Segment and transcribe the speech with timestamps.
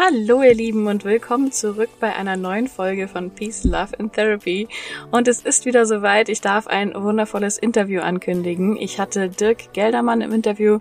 [0.00, 4.68] Hallo ihr Lieben und willkommen zurück bei einer neuen Folge von Peace, Love and Therapy.
[5.10, 8.76] Und es ist wieder soweit, ich darf ein wundervolles Interview ankündigen.
[8.76, 10.78] Ich hatte Dirk Geldermann im Interview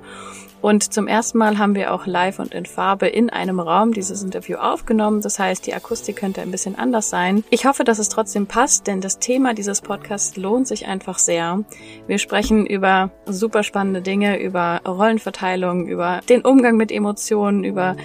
[0.68, 4.22] und zum ersten Mal haben wir auch live und in Farbe in einem Raum dieses
[4.22, 5.22] Interview aufgenommen.
[5.22, 7.46] Das heißt, die Akustik könnte ein bisschen anders sein.
[7.52, 11.64] Ich hoffe, dass es trotzdem passt, denn das Thema dieses Podcasts lohnt sich einfach sehr.
[12.06, 17.96] Wir sprechen über super spannende Dinge, über Rollenverteilung, über den Umgang mit Emotionen, über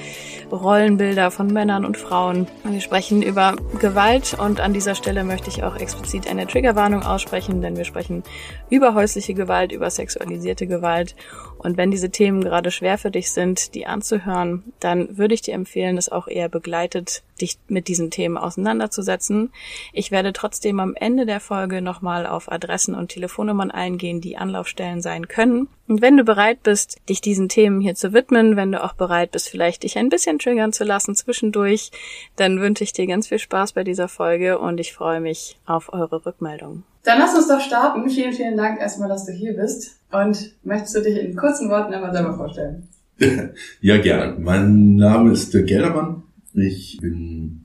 [0.52, 2.46] Rollenbilder von Männern und Frauen.
[2.62, 7.60] Wir sprechen über Gewalt und an dieser Stelle möchte ich auch explizit eine Triggerwarnung aussprechen,
[7.60, 8.22] denn wir sprechen
[8.70, 11.16] über häusliche Gewalt, über sexualisierte Gewalt.
[11.62, 15.54] Und wenn diese Themen gerade schwer für dich sind, die anzuhören, dann würde ich dir
[15.54, 19.52] empfehlen, das auch eher begleitet, dich mit diesen Themen auseinanderzusetzen.
[19.92, 25.02] Ich werde trotzdem am Ende der Folge nochmal auf Adressen und Telefonnummern eingehen, die Anlaufstellen
[25.02, 25.68] sein können.
[25.86, 29.30] Und wenn du bereit bist, dich diesen Themen hier zu widmen, wenn du auch bereit
[29.30, 31.90] bist, vielleicht dich ein bisschen triggern zu lassen zwischendurch,
[32.34, 35.92] dann wünsche ich dir ganz viel Spaß bei dieser Folge und ich freue mich auf
[35.92, 36.82] eure Rückmeldung.
[37.04, 38.08] Dann lass uns doch starten.
[38.08, 40.01] Vielen, vielen Dank erstmal, dass du hier bist.
[40.12, 42.88] Und möchtest du dich in kurzen Worten einmal selber vorstellen?
[43.80, 44.38] ja, gerne.
[44.38, 46.22] Mein Name ist Dirk Geldermann.
[46.54, 47.64] Ich bin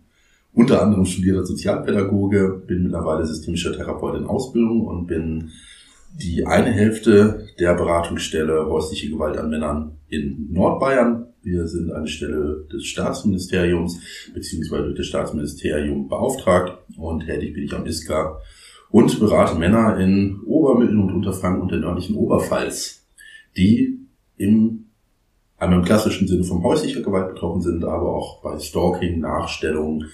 [0.53, 5.51] unter anderem studierter Sozialpädagoge, bin mittlerweile systemischer Therapeut in Ausbildung und bin
[6.13, 11.27] die eine Hälfte der Beratungsstelle häusliche Gewalt an Männern in Nordbayern.
[11.43, 13.99] Wir sind eine Stelle des Staatsministeriums
[14.33, 18.39] beziehungsweise durch das Staatsministerium beauftragt und tätig bin ich am ISKA
[18.97, 23.05] und berate Männer in Ober-, Mittel- und Unterfranken und der nördlichen Oberpfalz,
[23.55, 23.99] die
[24.37, 24.85] im
[25.59, 30.05] einmal im klassischen Sinne von häuslicher Gewalt betroffen sind, aber auch bei Stalking, Nachstellung,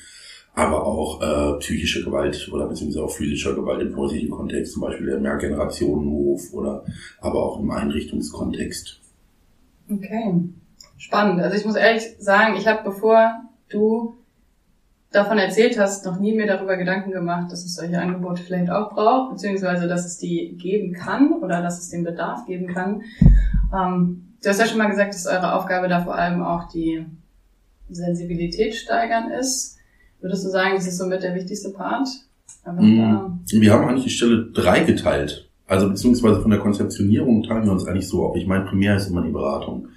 [0.53, 5.05] aber auch äh, psychische Gewalt oder beziehungsweise auch physischer Gewalt im häuslichen Kontext, zum Beispiel
[5.05, 6.83] der Mehrgenerationenhof oder
[7.21, 8.99] aber auch im Einrichtungskontext.
[9.89, 10.43] Okay,
[10.97, 11.39] spannend.
[11.39, 13.31] Also ich muss ehrlich sagen, ich habe bevor
[13.69, 14.17] du
[15.13, 18.93] davon erzählt hast, noch nie mir darüber Gedanken gemacht, dass es solche Angebote vielleicht auch
[18.93, 23.03] braucht, beziehungsweise dass es die geben kann oder dass es den Bedarf geben kann.
[23.73, 27.05] Ähm, du hast ja schon mal gesagt, dass eure Aufgabe da vor allem auch die
[27.89, 29.77] Sensibilität steigern ist.
[30.19, 32.07] Würdest du sagen, das ist somit der wichtigste Part?
[32.65, 35.49] Mm, wir haben eigentlich die Stelle drei geteilt.
[35.67, 38.35] Also beziehungsweise von der Konzeptionierung teilen wir uns eigentlich so auf.
[38.35, 39.89] Ich meine, primär ist immer die Beratung.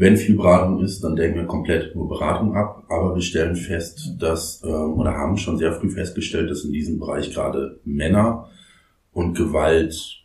[0.00, 4.16] Wenn viel Beratung ist, dann denken wir komplett nur Beratung ab, aber wir stellen fest,
[4.18, 8.48] dass, ähm, oder haben schon sehr früh festgestellt, dass in diesem Bereich gerade Männer
[9.12, 10.24] und Gewalt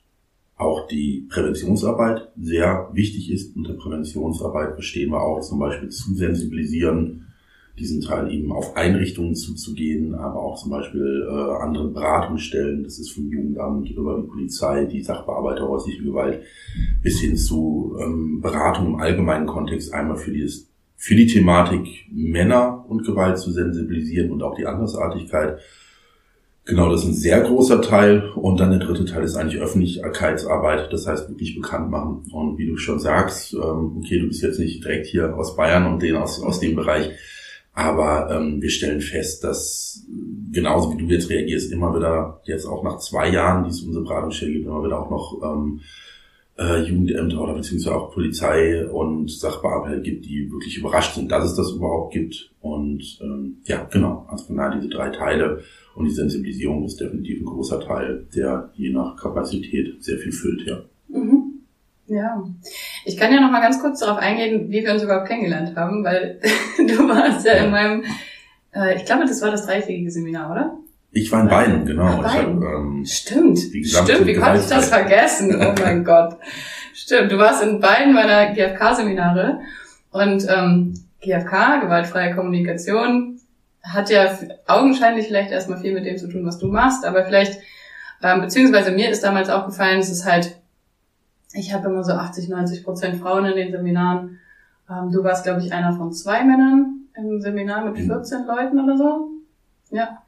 [0.56, 3.54] auch die Präventionsarbeit sehr wichtig ist.
[3.58, 7.34] Unter Präventionsarbeit verstehen wir auch zum Beispiel zu sensibilisieren,
[7.78, 13.12] diesen Teil eben auf Einrichtungen zuzugehen, aber auch zum Beispiel äh, andere Beratungsstellen, das ist
[13.12, 16.42] vom Jugendamt über die Polizei, die Sachbearbeiter häusliche Gewalt,
[17.04, 22.86] bis hin zu ähm, Beratung im allgemeinen Kontext, einmal für, dieses, für die Thematik Männer
[22.88, 25.60] und Gewalt zu sensibilisieren und auch die Andersartigkeit.
[26.68, 28.32] Genau, das ist ein sehr großer Teil.
[28.36, 32.24] Und dann der dritte Teil ist eigentlich Öffentlichkeitsarbeit, das heißt wirklich bekannt machen.
[32.32, 35.86] Und wie du schon sagst, ähm, okay, du bist jetzt nicht direkt hier aus Bayern
[35.86, 37.12] und den aus, aus dem Bereich,
[37.76, 40.02] aber ähm, wir stellen fest, dass
[40.52, 44.06] genauso wie du jetzt reagierst, immer wieder, jetzt auch nach zwei Jahren, die es unsere
[44.06, 45.82] Beratungsstelle gibt, immer wieder auch noch ähm,
[46.58, 51.56] äh, Jugendämter oder beziehungsweise auch Polizei und Sachbearbeiter gibt, die wirklich überrascht sind, dass es
[51.56, 52.50] das überhaupt gibt.
[52.62, 55.62] Und ähm, ja, genau, also von daher diese drei Teile
[55.96, 60.66] und die Sensibilisierung ist definitiv ein großer Teil, der je nach Kapazität sehr viel füllt,
[60.66, 60.82] ja.
[62.08, 62.44] Ja,
[63.04, 66.04] ich kann ja noch mal ganz kurz darauf eingehen, wie wir uns überhaupt kennengelernt haben,
[66.04, 66.40] weil
[66.78, 68.04] du warst ja in meinem,
[68.76, 70.78] äh, ich glaube, das war das dreitägige Seminar, oder?
[71.12, 72.22] Ich war in beiden, genau.
[72.24, 72.64] Ach, beiden.
[72.64, 75.56] Hab, ähm, Stimmt, stimmt, wie konnte ich das vergessen?
[75.56, 76.38] Oh mein Gott.
[76.94, 79.62] Stimmt, du warst in beiden meiner GFK-Seminare
[80.12, 83.40] und ähm, GFK, gewaltfreie Kommunikation,
[83.82, 84.38] hat ja
[84.68, 87.60] augenscheinlich vielleicht erstmal viel mit dem zu tun, was du machst, aber vielleicht,
[88.22, 90.56] ähm, beziehungsweise mir ist damals aufgefallen, es ist halt
[91.56, 94.40] ich habe immer so 80, 90 Prozent Frauen in den Seminaren.
[94.90, 98.48] Ähm, du warst, glaube ich, einer von zwei Männern im Seminar mit 14 mhm.
[98.48, 99.30] Leuten oder so.
[99.92, 100.22] Ja.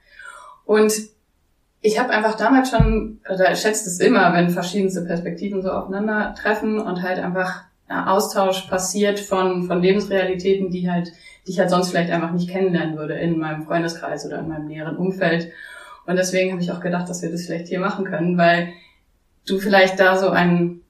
[0.65, 0.93] Und
[1.81, 6.79] ich habe einfach damals schon, oder ich schätze es immer, wenn verschiedenste Perspektiven so aufeinandertreffen
[6.79, 11.13] und halt einfach Austausch passiert von, von Lebensrealitäten, die halt,
[11.45, 14.67] die ich halt sonst vielleicht einfach nicht kennenlernen würde in meinem Freundeskreis oder in meinem
[14.67, 15.51] näheren Umfeld.
[16.05, 18.69] Und deswegen habe ich auch gedacht, dass wir das vielleicht hier machen können, weil
[19.45, 20.81] du vielleicht da so einen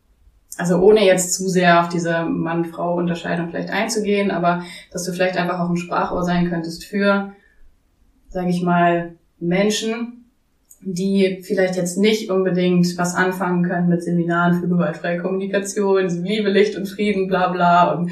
[0.57, 5.59] also ohne jetzt zu sehr auf diese Mann-Frau-Unterscheidung vielleicht einzugehen, aber dass du vielleicht einfach
[5.59, 7.33] auch ein Sprachrohr sein könntest für,
[8.30, 10.17] sage ich mal, Menschen,
[10.89, 16.78] die vielleicht jetzt nicht unbedingt was anfangen können mit Seminaren für gewaltfreie Kommunikation, Liebe, Licht
[16.78, 17.92] und Frieden, bla bla.
[17.92, 18.12] Und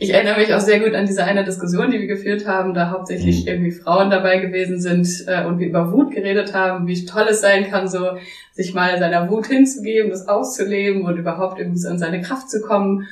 [0.00, 2.90] ich erinnere mich auch sehr gut an diese eine Diskussion, die wir geführt haben, da
[2.90, 3.48] hauptsächlich mhm.
[3.48, 7.40] irgendwie Frauen dabei gewesen sind äh, und wir über Wut geredet haben, wie toll es
[7.40, 8.16] sein kann, so
[8.52, 12.60] sich mal seiner Wut hinzugeben, das auszuleben und überhaupt irgendwie so in seine Kraft zu
[12.60, 13.06] kommen.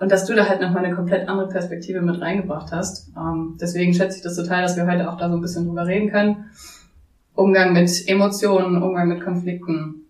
[0.00, 3.12] Und dass du da halt nochmal eine komplett andere Perspektive mit reingebracht hast.
[3.16, 5.86] Ähm, deswegen schätze ich das total, dass wir heute auch da so ein bisschen drüber
[5.86, 6.46] reden können.
[7.38, 10.06] Umgang mit Emotionen, Umgang mit Konflikten.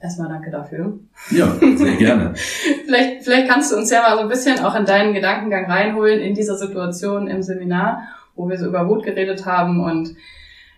[0.00, 0.98] Erstmal danke dafür.
[1.30, 2.32] Ja, sehr gerne.
[2.86, 6.20] vielleicht, vielleicht kannst du uns ja mal so ein bisschen auch in deinen Gedankengang reinholen
[6.20, 10.16] in dieser Situation im Seminar, wo wir so über Wut geredet haben und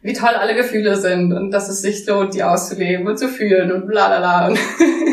[0.03, 3.71] wie toll alle Gefühle sind und dass es sich lohnt, die auszuleben und zu fühlen
[3.71, 4.49] und bla bla bla.
[4.49, 4.59] Und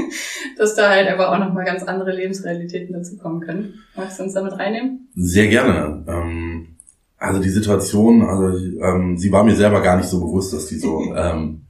[0.58, 3.76] dass da halt aber auch nochmal ganz andere Lebensrealitäten dazu kommen können.
[3.96, 5.08] Magst du uns damit reinnehmen?
[5.14, 6.04] Sehr gerne.
[6.08, 6.79] Ähm,
[7.20, 10.78] also die Situation, also ähm, sie war mir selber gar nicht so bewusst, dass die
[10.78, 11.66] so ähm,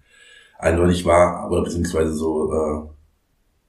[0.58, 2.90] eindeutig war, oder beziehungsweise so äh,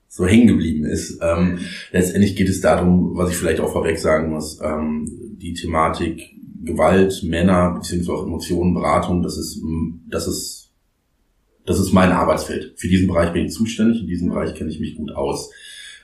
[0.07, 1.19] so hängen geblieben ist.
[1.21, 1.59] Ähm,
[1.91, 7.23] letztendlich geht es darum, was ich vielleicht auch vorweg sagen muss, ähm, die Thematik Gewalt,
[7.23, 9.61] Männer beziehungsweise auch Emotionen, Beratung, das ist
[10.09, 10.71] das ist
[11.65, 12.73] das ist mein Arbeitsfeld.
[12.75, 15.49] Für diesen Bereich bin ich zuständig, in diesem Bereich kenne ich mich gut aus.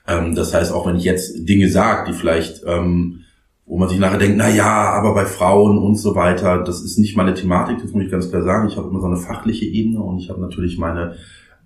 [0.07, 3.25] Ähm, das heißt, auch wenn ich jetzt Dinge sage, die vielleicht ähm,
[3.67, 6.97] wo man sich nachher denkt, na ja, aber bei Frauen und so weiter, das ist
[6.97, 8.69] nicht meine Thematik, das muss ich ganz klar sagen.
[8.69, 11.15] Ich habe immer so eine fachliche Ebene und ich habe natürlich meine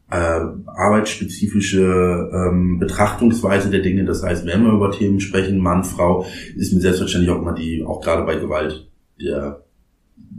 [0.09, 4.03] äh, arbeitsspezifische ähm, Betrachtungsweise der Dinge.
[4.03, 6.25] Das heißt, wenn wir über Themen sprechen, Mann, Frau,
[6.55, 8.89] ist mir selbstverständlich auch immer die, auch gerade bei Gewalt,
[9.21, 9.61] der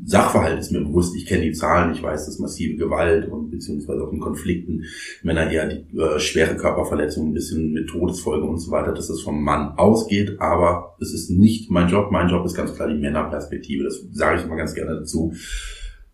[0.04, 4.02] Sachverhalt ist mir bewusst, ich kenne die Zahlen, ich weiß, dass massive Gewalt und beziehungsweise
[4.02, 4.84] auch in Konflikten
[5.22, 9.20] Männer eher die äh, schwere Körperverletzungen ein bisschen mit Todesfolge und so weiter, dass das
[9.20, 12.10] vom Mann ausgeht, aber es ist nicht mein Job.
[12.10, 13.84] Mein Job ist ganz klar die Männerperspektive.
[13.84, 15.34] Das sage ich immer ganz gerne dazu,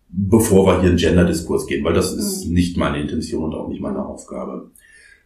[0.09, 2.53] bevor wir hier in Gender-Diskurs gehen, weil das ist mhm.
[2.53, 4.71] nicht meine Intention und auch nicht meine Aufgabe.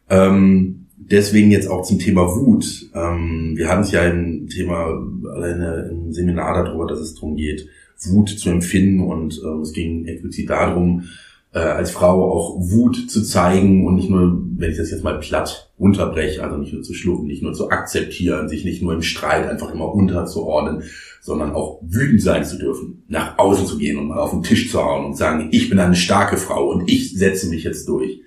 [0.09, 2.89] Ähm, deswegen jetzt auch zum Thema Wut.
[2.93, 5.01] Ähm, wir hatten es ja im Thema
[5.33, 7.67] alleine im Seminar darüber, dass es darum geht,
[8.05, 11.05] Wut zu empfinden und äh, es ging explizit darum,
[11.53, 15.19] äh, als Frau auch Wut zu zeigen und nicht nur, wenn ich das jetzt mal
[15.19, 19.01] platt unterbreche, also nicht nur zu schlucken, nicht nur zu akzeptieren, sich nicht nur im
[19.03, 20.83] Streit einfach immer unterzuordnen,
[21.21, 24.71] sondern auch wütend sein zu dürfen, nach außen zu gehen und mal auf den Tisch
[24.71, 28.21] zu hauen und sagen, ich bin eine starke Frau und ich setze mich jetzt durch.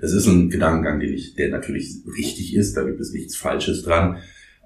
[0.00, 3.82] Das ist ein Gedankengang, den ich, der natürlich richtig ist, da gibt es nichts Falsches
[3.82, 4.16] dran.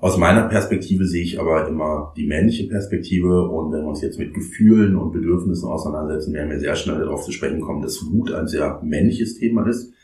[0.05, 4.19] Aus meiner Perspektive sehe ich aber immer die männliche Perspektive und wenn wir uns jetzt
[4.19, 8.31] mit Gefühlen und Bedürfnissen auseinandersetzen, werden wir sehr schnell darauf zu sprechen kommen, dass Wut
[8.31, 9.95] ein sehr männliches Thema ist.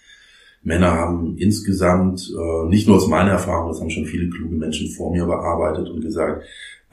[0.63, 4.89] Männer haben insgesamt, äh, nicht nur aus meiner Erfahrung, das haben schon viele kluge Menschen
[4.89, 6.45] vor mir bearbeitet und gesagt,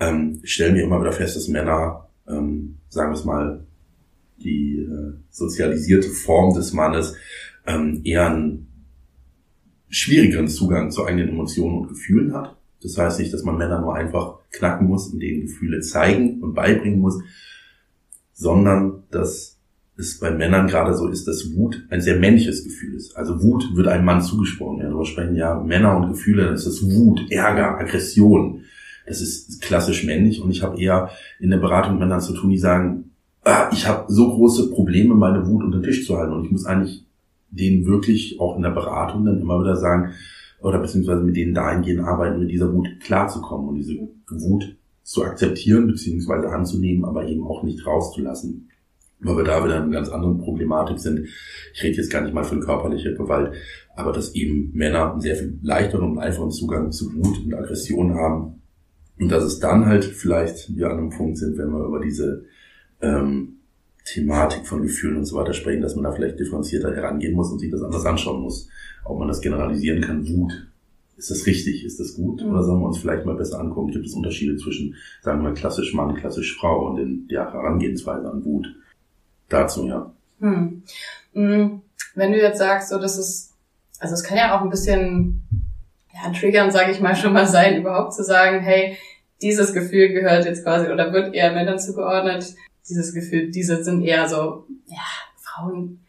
[0.01, 3.65] ähm, stellen wir immer wieder fest, dass Männer, ähm, sagen wir es mal,
[4.44, 7.15] die äh, sozialisierte Form des Mannes
[7.65, 8.68] ähm, eher einen
[9.88, 13.95] schwierigeren Zugang zu eigenen Emotionen und Gefühlen hat das heißt nicht, dass man Männer nur
[13.95, 17.19] einfach knacken muss und denen Gefühle zeigen und beibringen muss,
[18.33, 19.57] sondern dass
[19.97, 23.18] es bei Männern gerade so ist, dass Wut ein sehr männliches Gefühl ist.
[23.18, 24.79] Also Wut wird einem Mann zugesprochen.
[24.79, 28.62] Ja, darüber sprechen ja Männer und Gefühle, dann ist das Wut, Ärger, Aggression.
[29.07, 31.09] Das ist klassisch männlich und ich habe eher
[31.39, 33.12] in der Beratung mit Männern zu tun, die sagen,
[33.44, 36.51] ah, ich habe so große Probleme, meine Wut unter den Tisch zu halten und ich
[36.51, 37.06] muss eigentlich
[37.50, 40.12] denen wirklich auch in der Beratung dann immer wieder sagen,
[40.62, 43.95] oder beziehungsweise mit denen dahingehend arbeiten, mit dieser Wut klarzukommen und diese
[44.30, 48.70] Wut zu akzeptieren beziehungsweise anzunehmen, aber eben auch nicht rauszulassen.
[49.20, 51.27] Weil wir da wieder in einer ganz anderen Problematik sind.
[51.74, 53.53] Ich rede jetzt gar nicht mal von körperlicher Gewalt,
[53.96, 58.13] aber dass eben Männer einen sehr viel leichteren und einfachen Zugang zu Wut und Aggression
[58.13, 58.62] haben.
[59.20, 62.46] Und dass es dann halt vielleicht wir an einem Punkt sind, wenn wir über diese
[63.01, 63.58] ähm,
[64.05, 67.60] Thematik von Gefühlen und so weiter sprechen, dass man da vielleicht differenzierter herangehen muss und
[67.60, 68.70] sich das anders anschauen muss
[69.09, 70.67] ob man das generalisieren kann, Wut.
[71.17, 71.83] Ist das richtig?
[71.83, 72.43] Ist das gut?
[72.43, 73.91] Oder sollen wir uns vielleicht mal besser angucken?
[73.91, 78.45] Gibt es Unterschiede zwischen, sagen wir, klassisch Mann, klassisch Frau und in der Herangehensweise an
[78.45, 78.67] Wut?
[79.49, 80.13] Dazu, ja.
[80.39, 80.83] Hm.
[81.33, 81.81] hm.
[82.13, 83.53] Wenn du jetzt sagst, so, das ist,
[83.99, 85.43] also es kann ja auch ein bisschen,
[86.13, 88.97] ja, triggern, sage ich mal, schon mal sein, überhaupt zu sagen, hey,
[89.41, 92.55] dieses Gefühl gehört jetzt quasi oder wird eher Männern zugeordnet.
[92.87, 95.03] Dieses Gefühl, diese sind eher so, ja,
[95.37, 95.99] Frauen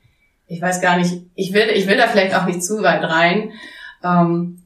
[0.49, 3.53] ich weiß gar nicht, ich will, ich will da vielleicht auch nicht zu weit rein.
[4.03, 4.63] Ähm,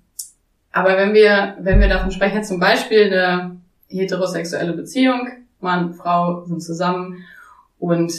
[0.70, 3.56] aber wenn wir, wenn wir davon sprechen, zum Beispiel eine
[3.88, 5.28] heterosexuelle Beziehung,
[5.60, 7.24] Mann, Frau sind zusammen
[7.78, 8.12] und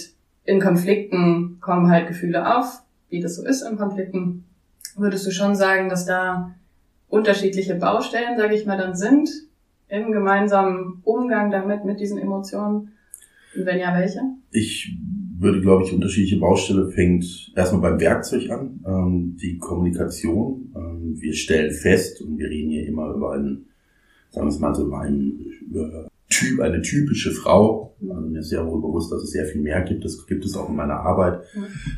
[0.46, 4.46] in Konflikten kommen halt Gefühle auf, wie das so ist in Konflikten,
[4.96, 6.53] würdest du schon sagen, dass da
[7.08, 9.29] unterschiedliche Baustellen, sage ich mal, dann sind
[9.88, 12.91] im gemeinsamen Umgang damit, mit diesen Emotionen?
[13.55, 14.22] Und wenn ja, welche?
[14.51, 14.96] Ich
[15.44, 20.74] würde, glaube ich, unterschiedliche Baustelle fängt erstmal beim Werkzeug an, ähm, die Kommunikation.
[20.76, 23.68] Ähm, wir stellen fest, und wir reden hier immer über einen,
[24.32, 27.96] sagen wir es mal so, über einen über Typ, eine typische Frau.
[28.02, 30.04] Also mir ist sehr wohl bewusst, dass es sehr viel mehr gibt.
[30.04, 31.42] Das gibt es auch in meiner Arbeit.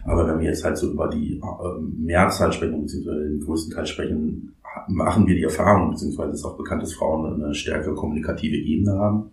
[0.03, 3.85] Aber wenn wir jetzt halt so über die äh, Mehrzahl sprechen, beziehungsweise den größten Teil
[3.85, 4.55] sprechen,
[4.89, 8.93] machen wir die Erfahrung, beziehungsweise es ist auch bekannt, dass Frauen eine stärkere kommunikative Ebene
[8.93, 9.31] haben.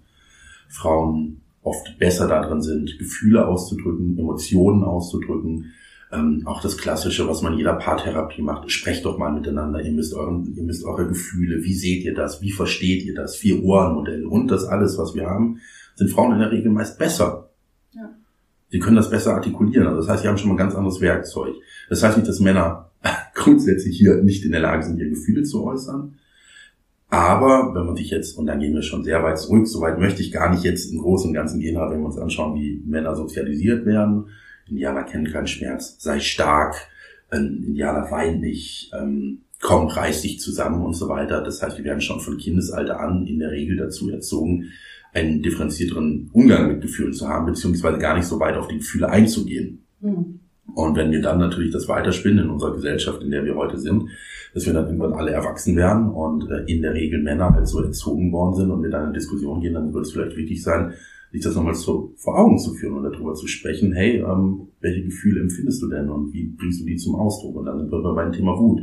[0.69, 5.73] Frauen oft besser darin sind, Gefühle auszudrücken, Emotionen auszudrücken.
[6.12, 9.92] Ähm, auch das Klassische, was man in jeder Paartherapie macht, sprecht doch mal miteinander, ihr
[9.92, 13.62] müsst, euren, ihr müsst eure Gefühle, wie seht ihr das, wie versteht ihr das, vier
[13.62, 15.61] Ohrenmodell und das alles, was wir haben,
[15.95, 17.50] sind Frauen in der Regel meist besser.
[17.92, 18.11] Ja.
[18.71, 19.87] Sie können das besser artikulieren.
[19.87, 21.54] Also das heißt, sie haben schon mal ein ganz anderes Werkzeug.
[21.88, 22.90] Das heißt nicht, dass Männer
[23.35, 26.19] grundsätzlich hier nicht in der Lage sind, ihre Gefühle zu äußern.
[27.12, 29.99] Aber wenn man sich jetzt, und dann gehen wir schon sehr weit zurück, so weit
[29.99, 32.59] möchte ich gar nicht jetzt im Großen und Ganzen gehen, aber wenn wir uns anschauen,
[32.59, 34.31] wie Männer sozialisiert werden,
[34.66, 36.75] Indianer kennen keinen Schmerz, sei stark,
[37.28, 41.42] ein Indianer weint nicht, ähm, komm, reiß dich zusammen und so weiter.
[41.42, 44.71] Das heißt, wir werden schon von Kindesalter an in der Regel dazu erzogen,
[45.12, 49.11] einen differenzierteren Umgang mit Gefühlen zu haben, beziehungsweise gar nicht so weit auf die Gefühle
[49.11, 49.85] einzugehen.
[50.00, 50.40] Mhm.
[50.75, 54.09] Und wenn wir dann natürlich das weiterspinnen in unserer Gesellschaft, in der wir heute sind,
[54.54, 57.83] dass wir dann irgendwann alle erwachsen werden und äh, in der Regel Männer halt so
[57.83, 60.92] erzogen worden sind und wir dann in Diskussion gehen, dann wird es vielleicht wichtig sein,
[61.33, 65.02] sich das nochmal so vor Augen zu führen und darüber zu sprechen, hey, ähm, welche
[65.02, 67.57] Gefühle empfindest du denn und wie bringst du die zum Ausdruck?
[67.57, 68.83] Und dann sind wir beim Thema Wut.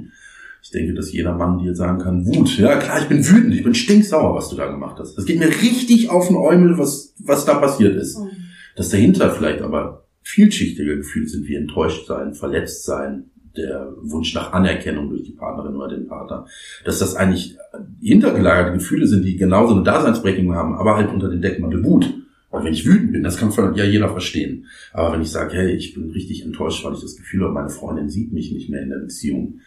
[0.61, 3.63] Ich denke, dass jeder Mann dir sagen kann, Wut, ja klar, ich bin wütend, ich
[3.63, 5.15] bin stinksauer, was du da gemacht hast.
[5.15, 8.19] Das geht mir richtig auf den Äumel, was, was da passiert ist.
[8.19, 8.29] Mhm.
[8.75, 14.53] Dass dahinter vielleicht aber vielschichtige Gefühle sind wie enttäuscht sein, verletzt sein, der Wunsch nach
[14.53, 16.45] Anerkennung durch die Partnerin oder den Partner,
[16.85, 17.57] dass das eigentlich
[17.99, 22.13] hintergelagerte Gefühle sind, die genauso eine Daseinsberechtigung haben, aber halt unter den Deckmantel Wut.
[22.51, 24.65] Weil wenn ich wütend bin, das kann ja jeder verstehen.
[24.93, 27.69] Aber wenn ich sage, hey, ich bin richtig enttäuscht, weil ich das Gefühl habe, meine
[27.69, 29.59] Freundin sieht mich nicht mehr in der Beziehung,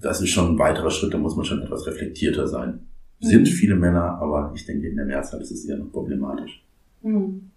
[0.00, 2.80] das ist schon ein weiterer Schritt, da muss man schon etwas reflektierter sein.
[3.20, 3.26] Mhm.
[3.26, 6.64] Sind viele Männer, aber ich denke, in der Mehrzahl ist es eher noch problematisch.
[7.02, 7.50] Mhm.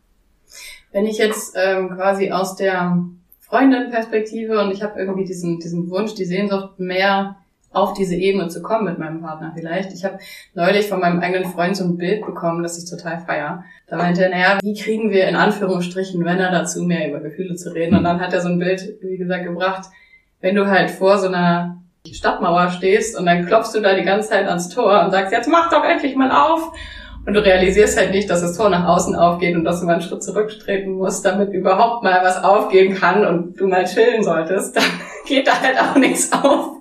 [0.92, 2.98] Wenn ich jetzt ähm, quasi aus der
[3.42, 7.38] Freundin-Perspektive und ich habe irgendwie diesen, diesen Wunsch, die Sehnsucht, mehr
[7.72, 9.94] auf diese Ebene zu kommen mit meinem Partner vielleicht.
[9.94, 10.18] Ich habe
[10.56, 13.64] neulich von meinem eigenen Freund so ein Bild bekommen, das ich total feier.
[13.88, 17.72] Da meinte er, naja, wie kriegen wir in Anführungsstrichen Männer dazu, mehr über Gefühle zu
[17.74, 17.96] reden?
[17.96, 19.90] Und dann hat er so ein Bild, wie gesagt, gebracht,
[20.42, 21.78] wenn du halt vor so einer
[22.12, 25.50] Stadtmauer stehst und dann klopfst du da die ganze Zeit ans Tor und sagst, jetzt
[25.50, 26.72] mach doch endlich mal auf.
[27.30, 29.94] Und du realisierst halt nicht, dass das Tor nach außen aufgeht und dass du mal
[29.94, 34.76] einen Schritt zurücktreten musst, damit überhaupt mal was aufgehen kann und du mal chillen solltest.
[34.76, 34.84] Dann
[35.28, 36.78] geht da halt auch nichts auf.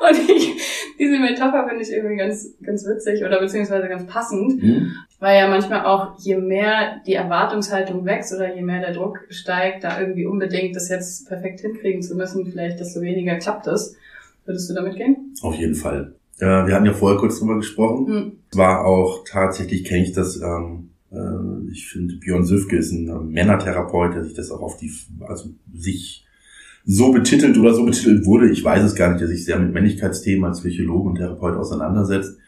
[0.00, 0.54] Und ich,
[0.98, 4.94] diese Metapher finde ich irgendwie ganz, ganz witzig oder beziehungsweise ganz passend, mhm.
[5.18, 9.84] weil ja manchmal auch je mehr die Erwartungshaltung wächst oder je mehr der Druck steigt,
[9.84, 13.98] da irgendwie unbedingt das jetzt perfekt hinkriegen zu müssen, vielleicht desto weniger klappt es.
[14.46, 15.34] Würdest du damit gehen?
[15.42, 16.14] Auf jeden Fall.
[16.40, 18.06] Äh, wir hatten ja vorher kurz drüber gesprochen.
[18.06, 18.32] Mhm.
[18.58, 23.14] War auch tatsächlich, kenne ich das, ähm, äh, ich finde, Björn Süfke ist ein äh,
[23.14, 26.26] Männertherapeut, der sich das auch auf die, also sich
[26.84, 28.50] so betitelt oder so betitelt wurde.
[28.50, 32.38] Ich weiß es gar nicht, der sich sehr mit Männlichkeitsthemen als Psychologe und Therapeut auseinandersetzt.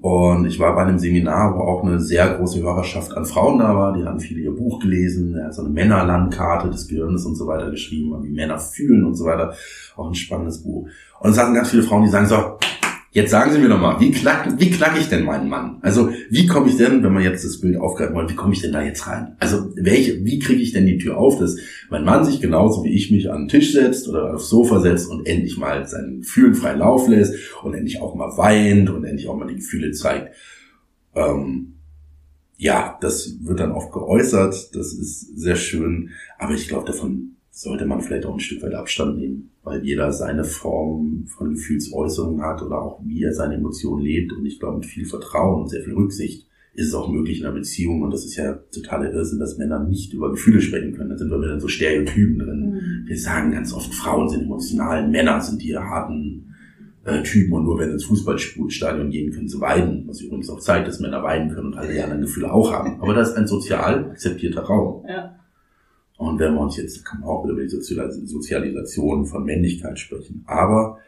[0.00, 3.76] Und ich war bei einem Seminar, wo auch eine sehr große Hörerschaft an Frauen da
[3.76, 3.92] war.
[3.92, 5.34] Die haben viele ihr Buch gelesen.
[5.36, 9.14] Er hat so eine Männerlandkarte des Gehirns und so weiter geschrieben, wie Männer fühlen und
[9.14, 9.54] so weiter.
[9.96, 10.88] Auch ein spannendes Buch.
[11.20, 12.58] Und es saßen ganz viele Frauen, die sagen so,
[13.12, 15.78] Jetzt sagen Sie mir doch mal, wie knack, wie knack ich denn meinen Mann?
[15.82, 18.60] Also wie komme ich denn, wenn man jetzt das Bild aufgreifen wollen, wie komme ich
[18.60, 19.34] denn da jetzt rein?
[19.40, 21.56] Also welche, wie kriege ich denn die Tür auf, dass
[21.90, 25.10] mein Mann sich genauso wie ich mich an den Tisch setzt oder aufs Sofa setzt
[25.10, 29.28] und endlich mal seinen Gefühlen freien Lauf lässt und endlich auch mal weint und endlich
[29.28, 30.32] auch mal die Gefühle zeigt.
[31.16, 31.74] Ähm,
[32.58, 37.84] ja, das wird dann oft geäußert, das ist sehr schön, aber ich glaube, davon sollte
[37.84, 42.62] man vielleicht auch ein Stück weit Abstand nehmen, weil jeder seine Form von Gefühlsäußerung hat
[42.62, 44.32] oder auch wie er seine Emotionen lebt.
[44.32, 47.46] Und ich glaube, mit viel Vertrauen und sehr viel Rücksicht ist es auch möglich in
[47.46, 48.02] einer Beziehung.
[48.02, 51.10] Und das ist ja totaler Irrsinn, dass Männer nicht über Gefühle sprechen können.
[51.10, 52.70] Da sind wir wieder so Stereotypen drin.
[52.70, 53.08] Mhm.
[53.08, 56.54] Wir sagen ganz oft, Frauen sind emotional, Männer sind die harten
[57.04, 60.06] äh, Typen und nur wenn sie ins Fußballstadion gehen, können sie weinen.
[60.06, 63.00] Was übrigens auch zeigt, dass Männer weinen können und alle anderen Gefühle auch haben.
[63.00, 65.04] Aber das ist ein sozial akzeptierter Raum.
[65.08, 65.39] Ja.
[66.20, 70.44] Und wenn wir uns jetzt, kann man auch über die Sozialisation von Männlichkeit sprechen.
[70.46, 70.98] Aber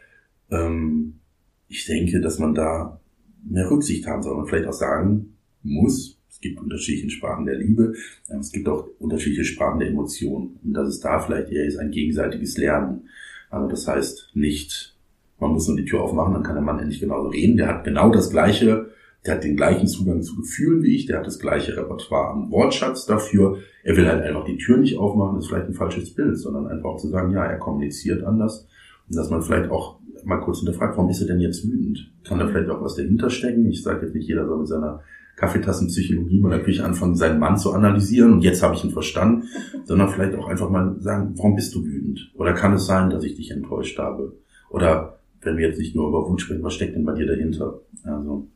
[0.50, 1.20] ähm,
[1.68, 2.98] ich denke, dass man da
[3.44, 7.92] mehr Rücksicht haben soll und vielleicht auch sagen muss, es gibt unterschiedliche Sprachen der Liebe,
[8.26, 10.58] es gibt auch unterschiedliche Sprachen der Emotionen.
[10.64, 13.10] Und dass es da vielleicht eher ist ein gegenseitiges Lernen.
[13.50, 14.96] Also das heißt nicht,
[15.38, 17.58] man muss nur die Tür aufmachen, dann kann der Mann endlich genauso reden.
[17.58, 18.86] Der hat genau das gleiche
[19.24, 22.50] der hat den gleichen Zugang zu Gefühlen wie ich, der hat das gleiche Repertoire am
[22.50, 23.58] Wortschatz dafür.
[23.84, 26.90] Er will halt einfach die Tür nicht aufmachen, ist vielleicht ein falsches Bild, sondern einfach
[26.90, 28.66] auch zu sagen, ja, er kommuniziert anders.
[29.08, 32.12] Und dass man vielleicht auch mal kurz hinterfragt, warum ist er denn jetzt wütend?
[32.24, 33.66] Kann da vielleicht auch was dahinter stecken?
[33.66, 35.00] Ich sage jetzt nicht, jeder soll mit seiner
[35.36, 39.44] Kaffeetassenpsychologie mal Küche anfangen, seinen Mann zu analysieren und jetzt habe ich ihn verstanden,
[39.84, 42.32] sondern vielleicht auch einfach mal sagen, warum bist du wütend?
[42.36, 44.36] Oder kann es sein, dass ich dich enttäuscht habe?
[44.70, 47.80] Oder wenn wir jetzt nicht nur über Wut sprechen, was steckt denn bei dir dahinter?
[48.04, 48.48] Also.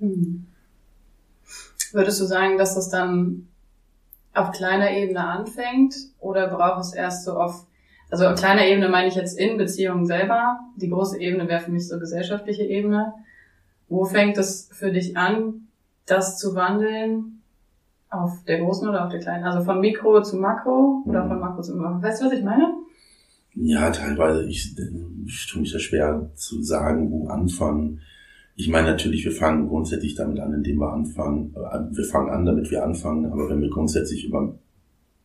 [0.00, 0.46] Hm.
[1.92, 3.48] Würdest du sagen, dass das dann
[4.32, 7.66] auf kleiner Ebene anfängt oder braucht es erst so auf,
[8.10, 11.70] also auf kleiner Ebene meine ich jetzt in Beziehungen selber, die große Ebene wäre für
[11.70, 13.12] mich so gesellschaftliche Ebene.
[13.88, 15.66] Wo fängt es für dich an,
[16.06, 17.42] das zu wandeln
[18.08, 19.44] auf der großen oder auf der kleinen?
[19.44, 22.00] Also von Mikro zu Makro oder von Makro zu Makro.
[22.00, 22.72] Weißt du, was ich meine?
[23.54, 24.44] Ja, teilweise.
[24.44, 24.76] Ich,
[25.26, 28.00] ich tue mich da schwer zu sagen, wo anfangen.
[28.60, 31.54] Ich meine natürlich, wir fangen grundsätzlich damit an, indem wir anfangen.
[31.54, 33.24] Äh, wir fangen an, damit wir anfangen.
[33.32, 34.54] Aber wenn wir grundsätzlich über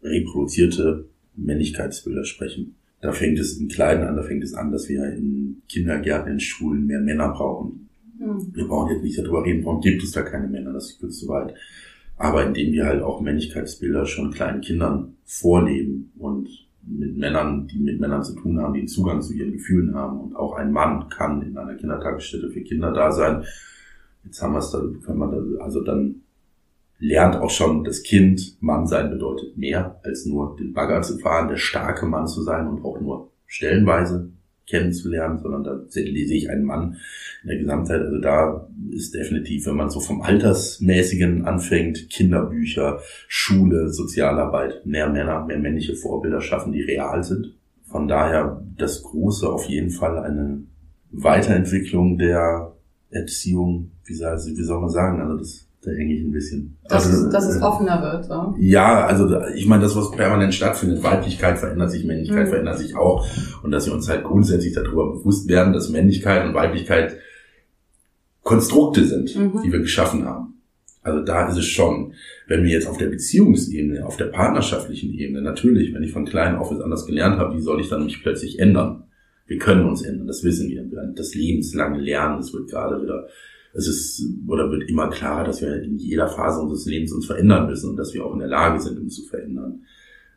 [0.02, 5.04] reproduzierte Männlichkeitsbilder sprechen, da fängt es im Kleinen an, da fängt es an, dass wir
[5.12, 7.90] in Kindergärten, in Schulen mehr Männer brauchen.
[8.18, 8.54] Mhm.
[8.54, 11.28] Wir brauchen jetzt nicht darüber reden, warum gibt es da keine Männer, das ist zu
[11.28, 11.54] weit.
[12.16, 18.00] Aber indem wir halt auch Männlichkeitsbilder schon kleinen Kindern vorleben und mit Männern, die mit
[18.00, 20.20] Männern zu tun haben, die einen Zugang zu ihren Gefühlen haben.
[20.20, 23.44] Und auch ein Mann kann in einer Kindertagesstätte für Kinder da sein.
[24.24, 26.22] Jetzt haben wir es da, können wir da, also dann
[26.98, 31.50] lernt auch schon das Kind, Mann sein bedeutet mehr als nur den Bagger zu fahren,
[31.50, 34.32] der starke Mann zu sein und auch nur stellenweise
[34.68, 36.98] kennenzulernen, sondern da sehe ich einen Mann
[37.44, 38.02] in der Gesamtheit.
[38.02, 45.46] Also da ist definitiv, wenn man so vom Altersmäßigen anfängt, Kinderbücher, Schule, Sozialarbeit, mehr Männer,
[45.46, 47.56] mehr männliche Vorbilder schaffen, die real sind.
[47.86, 50.64] Von daher das Große auf jeden Fall eine
[51.12, 52.74] Weiterentwicklung der
[53.10, 56.78] Erziehung, wie soll, wie soll man sagen, also das da hänge ich ein bisschen.
[56.88, 58.56] Dass, also, es, dass es offener wird, so.
[58.60, 62.50] Ja, also ich meine, das, was permanent stattfindet, Weiblichkeit verändert sich, Männlichkeit mhm.
[62.50, 63.26] verändert sich auch.
[63.64, 67.18] Und dass wir uns halt grundsätzlich darüber bewusst werden, dass Männlichkeit und Weiblichkeit
[68.42, 69.62] Konstrukte sind, mhm.
[69.64, 70.62] die wir geschaffen haben.
[71.02, 72.14] Also da ist es schon,
[72.48, 76.56] wenn wir jetzt auf der Beziehungsebene, auf der partnerschaftlichen Ebene, natürlich, wenn ich von klein
[76.56, 79.04] auf es anders gelernt habe, wie soll ich dann mich plötzlich ändern?
[79.46, 80.84] Wir können uns ändern, das wissen wir.
[81.16, 83.28] Das lebenslange Lernen, das wird gerade wieder
[83.76, 87.68] es ist oder wird immer klarer, dass wir in jeder Phase unseres Lebens uns verändern
[87.68, 89.82] müssen und dass wir auch in der Lage sind, uns zu verändern.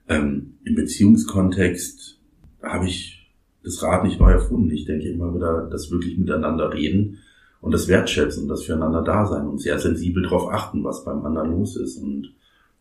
[0.09, 2.19] Ähm, Im Beziehungskontext
[2.63, 4.71] habe ich das Rad nicht neu erfunden.
[4.71, 7.19] Ich denke immer wieder, das wirklich miteinander reden
[7.61, 11.53] und das wertschätzen, das füreinander da sein und sehr sensibel darauf achten, was beim anderen
[11.53, 11.97] los ist.
[11.99, 12.33] Und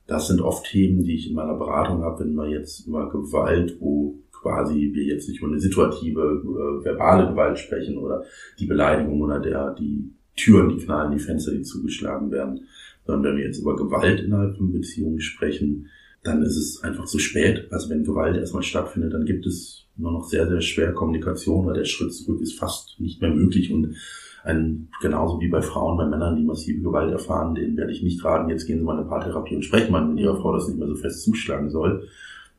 [0.07, 3.77] das sind oft Themen, die ich in meiner Beratung habe, wenn wir jetzt über Gewalt,
[3.79, 8.23] wo quasi wir jetzt nicht über eine situative, äh, verbale Gewalt sprechen oder
[8.59, 12.61] die Beleidigung oder der, die Türen, die knallen, die Fenster, die zugeschlagen werden.
[13.05, 15.89] Sondern wenn wir jetzt über Gewalt innerhalb von Beziehungen sprechen,
[16.23, 17.67] dann ist es einfach zu spät.
[17.71, 21.73] Also wenn Gewalt erstmal stattfindet, dann gibt es nur noch sehr, sehr schwer Kommunikation, weil
[21.73, 23.95] der Schritt zurück ist fast nicht mehr möglich und
[24.43, 28.23] ein, genauso wie bei Frauen, bei Männern, die massive Gewalt erfahren, denen werde ich nicht
[28.23, 30.67] raten, jetzt gehen Sie mal in eine Paartherapie und sprechen mal mit Ihrer Frau, dass
[30.67, 32.07] nicht mehr so fest zuschlagen soll.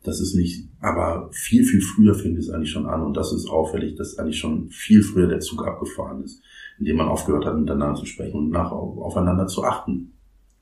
[0.04, 3.48] Das ist nicht, aber viel, viel früher fängt es eigentlich schon an und das ist
[3.48, 6.40] auffällig, dass eigentlich schon viel früher der Zug abgefahren ist
[6.78, 10.12] indem man aufgehört hat, miteinander zu sprechen und nach, aufeinander zu achten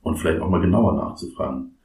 [0.03, 1.77] und vielleicht auch mal genauer nachzufragen.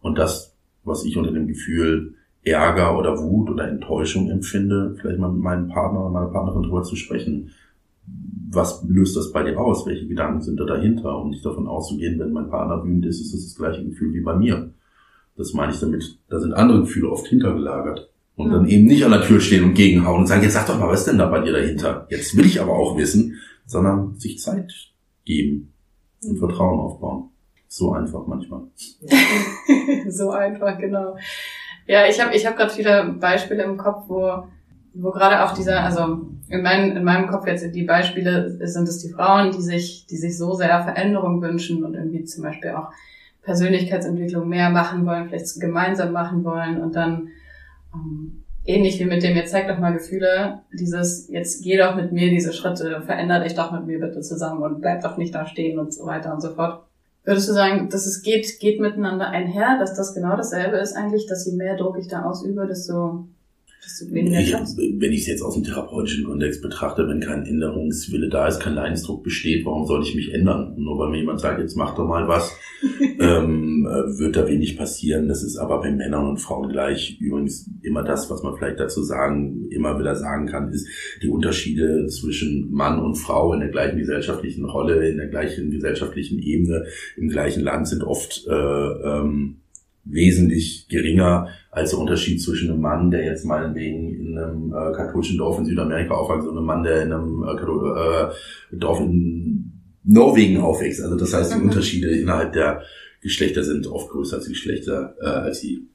[0.00, 5.30] Und das, was ich unter dem Gefühl Ärger oder Wut oder Enttäuschung empfinde, vielleicht mal
[5.30, 7.50] mit meinem Partner oder meiner Partnerin drüber zu sprechen.
[8.50, 9.86] Was löst das bei dir aus?
[9.86, 11.18] Welche Gedanken sind da dahinter?
[11.18, 14.22] Um nicht davon auszugehen, wenn mein Partner wütend ist, ist das das gleiche Gefühl wie
[14.22, 14.72] bei mir.
[15.40, 18.10] Das meine ich damit, da sind andere Gefühle oft hintergelagert.
[18.36, 18.58] Und ja.
[18.58, 20.88] dann eben nicht an der Tür stehen und gegenhauen und sagen, jetzt sag doch mal,
[20.88, 22.06] was ist denn da bei dir dahinter?
[22.10, 24.70] Jetzt will ich aber auch wissen, sondern sich Zeit
[25.24, 25.72] geben
[26.22, 27.30] und Vertrauen aufbauen.
[27.68, 28.64] So einfach manchmal.
[30.08, 31.16] so einfach, genau.
[31.86, 34.44] Ja, ich habe ich hab gerade viele Beispiele im Kopf, wo,
[34.92, 38.98] wo gerade auch dieser, also in, mein, in meinem Kopf jetzt die Beispiele sind es
[38.98, 42.88] die Frauen, die sich, die sich so sehr Veränderung wünschen und irgendwie zum Beispiel auch
[43.42, 47.28] Persönlichkeitsentwicklung mehr machen wollen, vielleicht gemeinsam machen wollen und dann
[47.94, 52.12] ähm, ähnlich wie mit dem, jetzt zeig doch mal Gefühle, dieses, jetzt geh doch mit
[52.12, 55.46] mir diese Schritte, veränder dich doch mit mir bitte zusammen und bleib doch nicht da
[55.46, 56.84] stehen und so weiter und so fort.
[57.24, 61.26] Würdest du sagen, dass es geht, geht miteinander einher, dass das genau dasselbe ist eigentlich,
[61.26, 63.26] dass je mehr Druck ich da ausübe, desto
[63.82, 68.60] Ich, wenn ich es jetzt aus dem therapeutischen Kontext betrachte, wenn kein Änderungswille da ist,
[68.60, 70.74] kein Leidensdruck besteht, warum soll ich mich ändern?
[70.76, 72.56] nur weil mir jemand sagt, jetzt mach doch mal was,
[73.20, 75.28] ähm, äh, wird da wenig passieren.
[75.28, 77.18] Das ist aber bei Männern und Frauen gleich.
[77.20, 80.88] Übrigens immer das, was man vielleicht dazu sagen, immer wieder sagen kann, ist
[81.22, 86.38] die Unterschiede zwischen Mann und Frau in der gleichen gesellschaftlichen Rolle, in der gleichen gesellschaftlichen
[86.38, 89.59] Ebene, im gleichen Land sind oft äh, ähm,
[90.04, 95.38] wesentlich geringer als der Unterschied zwischen einem Mann, der jetzt meinetwegen in einem äh, katholischen
[95.38, 99.72] Dorf in Südamerika aufwächst und einem Mann, der in einem äh, äh, Dorf in
[100.04, 101.02] Norwegen aufwächst.
[101.02, 101.64] Also das heißt, die mhm.
[101.64, 102.82] Unterschiede innerhalb der
[103.20, 105.86] Geschlechter sind oft größer als die Geschlechter, äh, als die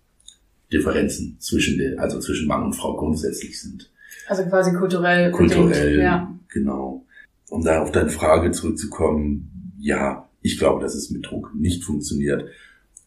[0.71, 3.91] Differenzen zwischen den, also zwischen Mann und Frau grundsätzlich sind.
[4.27, 5.31] Also quasi kulturell.
[5.31, 6.35] Kulturell, bedingt, ja.
[6.49, 7.05] genau.
[7.49, 12.45] Um da auf deine Frage zurückzukommen, ja, ich glaube, dass es mit Druck nicht funktioniert.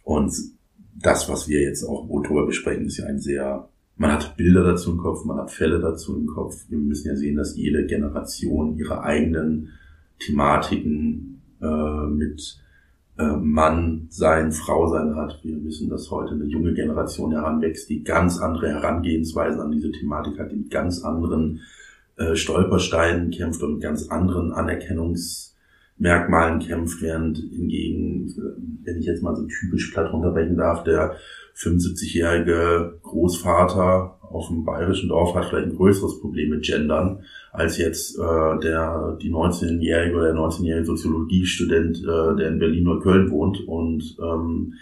[0.04, 0.32] Und
[1.00, 4.92] das, was wir jetzt auch worüber besprechen, ist ja ein sehr, man hat Bilder dazu
[4.92, 6.64] im Kopf, man hat Fälle dazu im Kopf.
[6.68, 9.70] Wir müssen ja sehen, dass jede Generation ihre eigenen
[10.18, 12.58] Thematiken äh, mit
[13.18, 15.40] äh, Mann sein, Frau sein hat.
[15.42, 20.38] Wir wissen, dass heute eine junge Generation heranwächst, die ganz andere Herangehensweisen an diese Thematik
[20.38, 21.60] hat, die mit ganz anderen
[22.16, 25.56] äh, Stolpersteinen kämpft und mit ganz anderen Anerkennungs
[25.98, 28.32] Merkmalen kämpft, während hingegen,
[28.84, 31.16] wenn ich jetzt mal so typisch platt runterbrechen darf, der
[31.56, 38.16] 75-jährige Großvater auf dem bayerischen Dorf hat vielleicht ein größeres Problem mit Gendern als jetzt
[38.18, 43.66] äh, der die 19-jährige oder der 19-jährige Soziologiestudent, äh, der in Berlin oder Köln wohnt
[43.66, 44.74] und ähm,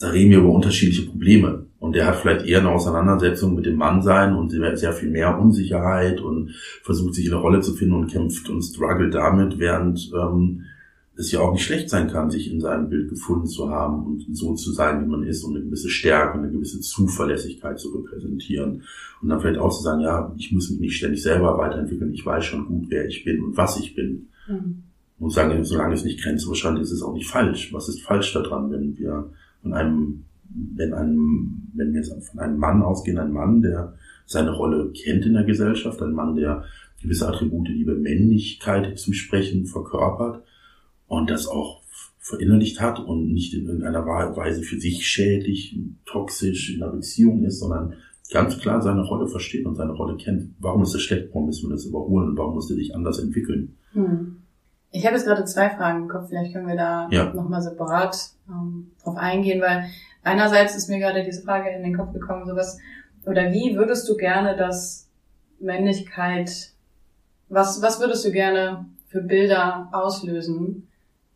[0.00, 1.66] da reden wir über unterschiedliche Probleme.
[1.78, 6.20] Und der hat vielleicht eher eine Auseinandersetzung mit dem Mannsein und sehr viel mehr Unsicherheit
[6.20, 10.64] und versucht sich in eine Rolle zu finden und kämpft und struggelt damit, während ähm,
[11.16, 14.36] es ja auch nicht schlecht sein kann, sich in seinem Bild gefunden zu haben und
[14.36, 18.82] so zu sein, wie man ist und eine gewisse Stärke, eine gewisse Zuverlässigkeit zu repräsentieren.
[19.20, 22.24] Und dann vielleicht auch zu sagen, ja, ich muss mich nicht ständig selber weiterentwickeln, ich
[22.24, 24.28] weiß schon gut, wer ich bin und was ich bin.
[24.48, 24.82] Mhm.
[25.18, 27.74] Und sagen, solange es nicht grenzüberschreitend ist, ist es auch nicht falsch.
[27.74, 29.30] Was ist falsch daran, wenn wir
[29.62, 30.24] von einem,
[30.76, 33.94] wenn einem, wenn wir jetzt von einem Mann ausgehen, ein Mann, der
[34.26, 36.64] seine Rolle kennt in der Gesellschaft, ein Mann, der
[37.02, 40.44] gewisse Attribute, die über Männlichkeit zusprechen, verkörpert
[41.06, 41.80] und das auch
[42.18, 47.58] verinnerlicht hat und nicht in irgendeiner Weise für sich schädlich, toxisch in einer Beziehung ist,
[47.58, 47.94] sondern
[48.30, 50.54] ganz klar seine Rolle versteht und seine Rolle kennt.
[50.60, 51.28] Warum ist es schlecht?
[51.32, 52.36] Warum müssen wir das überholen?
[52.36, 53.76] Warum musst du dich anders entwickeln?
[53.92, 54.36] Hm.
[54.92, 57.32] Ich habe jetzt gerade zwei Fragen im Kopf, vielleicht können wir da ja.
[57.32, 59.84] nochmal separat ähm, drauf eingehen, weil
[60.22, 62.78] einerseits ist mir gerade diese Frage in den Kopf gekommen, sowas,
[63.24, 65.08] oder wie würdest du gerne, dass
[65.60, 66.70] Männlichkeit,
[67.48, 70.88] was, was würdest du gerne für Bilder auslösen,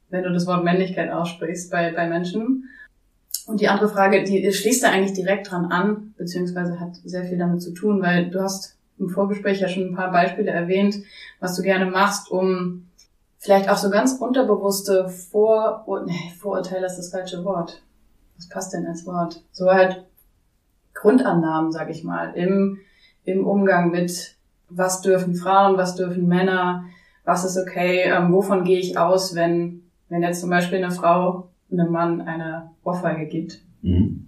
[0.08, 2.68] wenn du das Wort Männlichkeit aussprichst bei, bei Menschen?
[3.46, 7.36] Und die andere Frage, die schließt da eigentlich direkt dran an, beziehungsweise hat sehr viel
[7.36, 10.96] damit zu tun, weil du hast im Vorgespräch ja schon ein paar Beispiele erwähnt,
[11.40, 12.86] was du gerne machst, um
[13.44, 17.83] vielleicht auch so ganz unterbewusste Vor nee, Vorurteile ist das falsche Wort.
[18.37, 19.42] Was passt denn als Wort?
[19.52, 20.07] So halt
[20.94, 22.78] Grundannahmen, sag ich mal, im,
[23.24, 24.37] im Umgang mit,
[24.70, 26.85] was dürfen Frauen, was dürfen Männer,
[27.24, 31.50] was ist okay, ähm, wovon gehe ich aus, wenn, wenn jetzt zum Beispiel eine Frau
[31.70, 33.61] einem Mann eine Ohrfeige gibt.
[33.83, 34.26] Mhm.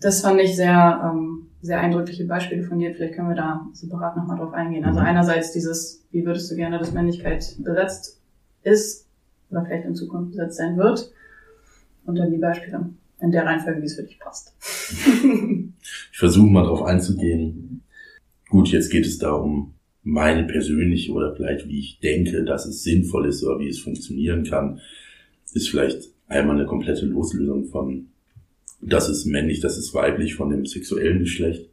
[0.00, 2.94] Das fand ich sehr, ähm, sehr eindrückliche Beispiele von dir.
[2.94, 4.84] Vielleicht können wir da separat nochmal drauf eingehen.
[4.84, 8.20] Also einerseits dieses, wie würdest du gerne, dass Männlichkeit besetzt
[8.62, 9.06] ist
[9.50, 11.12] oder vielleicht in Zukunft besetzt sein wird.
[12.04, 12.90] Und dann die Beispiele
[13.20, 14.54] in der Reihenfolge, wie es für dich passt.
[16.12, 17.82] ich versuche mal drauf einzugehen.
[18.48, 22.82] Gut, jetzt geht es da um meine persönliche oder vielleicht wie ich denke, dass es
[22.82, 24.80] sinnvoll ist oder wie es funktionieren kann,
[25.52, 28.08] ist vielleicht einmal eine komplette Loslösung von
[28.80, 31.68] das ist männlich, das ist weiblich von dem sexuellen Geschlecht.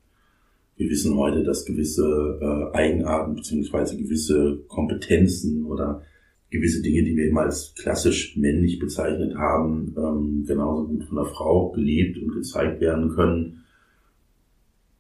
[0.78, 6.02] Wir wissen heute, dass gewisse äh, Eigenarten beziehungsweise gewisse Kompetenzen oder
[6.50, 11.26] gewisse Dinge, die wir immer als klassisch männlich bezeichnet haben, ähm, genauso gut von der
[11.26, 13.64] Frau gelebt und gezeigt werden können.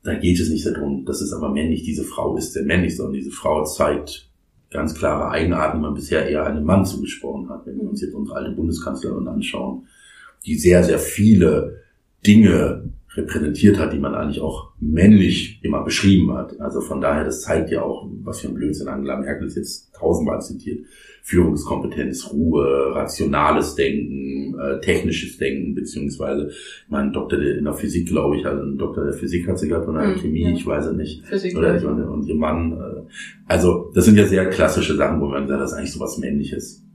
[0.03, 3.15] Da geht es nicht darum, das ist aber männlich, diese Frau ist sehr männlich, sondern
[3.15, 4.29] diese Frau zeigt
[4.69, 7.65] ganz klare Eigenarten, die man bisher eher einem Mann zugesprochen hat.
[7.65, 9.87] Wenn wir uns jetzt unsere alte Bundeskanzlerin anschauen,
[10.45, 11.85] die sehr, sehr viele
[12.25, 16.59] Dinge repräsentiert hat, die man eigentlich auch männlich immer beschrieben hat.
[16.59, 19.93] Also von daher, das zeigt ja auch, was für ein Blödsinn Angela Merkel ist jetzt
[19.95, 20.85] tausendmal zitiert.
[21.23, 26.51] Führungskompetenz, Ruhe, rationales Denken, äh, technisches Denken, beziehungsweise
[26.88, 29.88] mein Doktor in der Physik, glaube ich, also ein Doktor der Physik hat sie gehabt
[29.88, 30.51] und eine mhm, Chemie, ja.
[30.51, 31.25] ich weiß es nicht.
[31.25, 32.73] Physik, oder, und, und ihr Mann.
[32.73, 33.01] Äh,
[33.47, 36.85] also das sind ja sehr klassische Sachen, wo man sagt, das ist eigentlich sowas Männliches.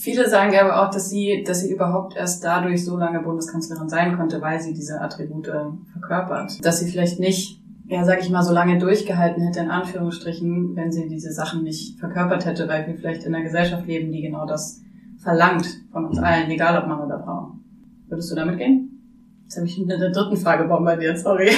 [0.00, 4.16] Viele sagen aber auch, dass sie, dass sie überhaupt erst dadurch so lange Bundeskanzlerin sein
[4.16, 5.50] konnte, weil sie diese Attribute
[5.92, 6.64] verkörpert.
[6.64, 10.90] Dass sie vielleicht nicht, ja, sag ich mal, so lange durchgehalten hätte, in Anführungsstrichen, wenn
[10.90, 14.46] sie diese Sachen nicht verkörpert hätte, weil wir vielleicht in einer Gesellschaft leben, die genau
[14.46, 14.80] das
[15.22, 17.52] verlangt von uns allen, egal ob Mann oder Frau.
[18.08, 19.02] Würdest du damit gehen?
[19.42, 21.50] Jetzt habe ich mit der dritten Frage bombardiert, sorry.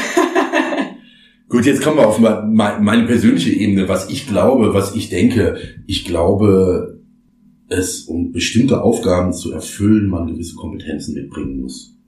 [1.49, 5.59] Gut, jetzt kommen wir auf meine persönliche Ebene, was ich glaube, was ich denke.
[5.87, 7.02] Ich glaube,
[7.73, 11.99] es, um bestimmte Aufgaben zu erfüllen, man gewisse Kompetenzen mitbringen muss.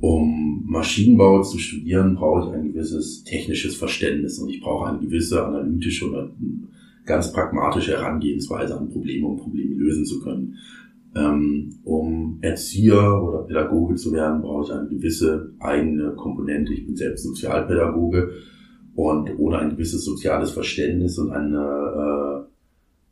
[0.00, 5.44] Um Maschinenbau zu studieren, brauche ich ein gewisses technisches Verständnis und ich brauche eine gewisse
[5.44, 6.30] analytische oder
[7.04, 10.54] ganz pragmatische Herangehensweise an Probleme, um Probleme lösen zu können.
[11.14, 16.72] Ähm, um Erzieher oder Pädagoge zu werden, brauche ich eine gewisse eigene Komponente.
[16.72, 18.30] Ich bin selbst Sozialpädagoge
[18.94, 22.51] und ohne ein gewisses soziales Verständnis und eine äh,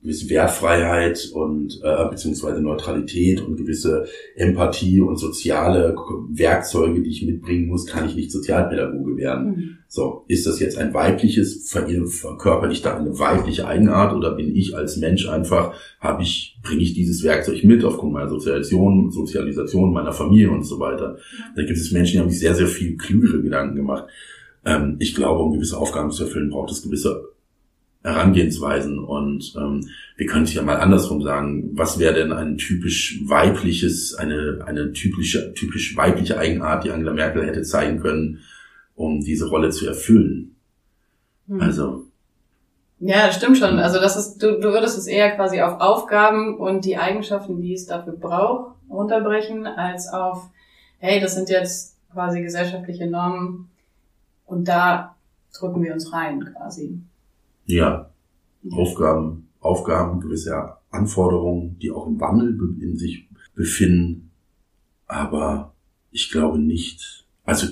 [0.02, 5.94] gewisse Wertfreiheit und äh, beziehungsweise Neutralität und gewisse Empathie und soziale
[6.30, 9.46] Werkzeuge, die ich mitbringen muss, kann ich nicht Sozialpädagoge werden.
[9.46, 9.76] Mhm.
[9.88, 14.74] So, ist das jetzt ein weibliches, verkörper ich da eine weibliche Eigenart oder bin ich
[14.74, 20.12] als Mensch einfach, habe ich, bringe ich dieses Werkzeug mit aufgrund meiner Sozialisation, Sozialisation meiner
[20.12, 21.18] Familie und so weiter.
[21.56, 24.04] Da gibt es Menschen, die haben sich sehr, sehr viel klügere Gedanken gemacht.
[24.64, 27.30] Ähm, ich glaube, um gewisse Aufgaben zu erfüllen, braucht es gewisse
[28.02, 29.86] Herangehensweisen und ähm,
[30.16, 34.92] wir können es ja mal andersrum sagen, was wäre denn ein typisch weibliches, eine, eine
[34.92, 38.38] typische, typisch weibliche Eigenart, die Angela Merkel hätte zeigen können,
[38.94, 40.56] um diese Rolle zu erfüllen?
[41.48, 41.60] Hm.
[41.60, 42.04] Also.
[43.00, 43.78] Ja, stimmt schon.
[43.78, 47.74] Also das ist, du, du würdest es eher quasi auf Aufgaben und die Eigenschaften, die
[47.74, 50.48] es dafür braucht, runterbrechen, als auf,
[50.98, 53.70] hey, das sind jetzt quasi gesellschaftliche Normen
[54.46, 55.16] und da
[55.58, 57.00] drücken wir uns rein quasi.
[57.70, 58.10] Ja,
[58.70, 64.30] Aufgaben, Aufgaben, gewisse Anforderungen, die auch im Wandel in sich befinden.
[65.06, 65.74] Aber
[66.10, 67.68] ich glaube nicht, also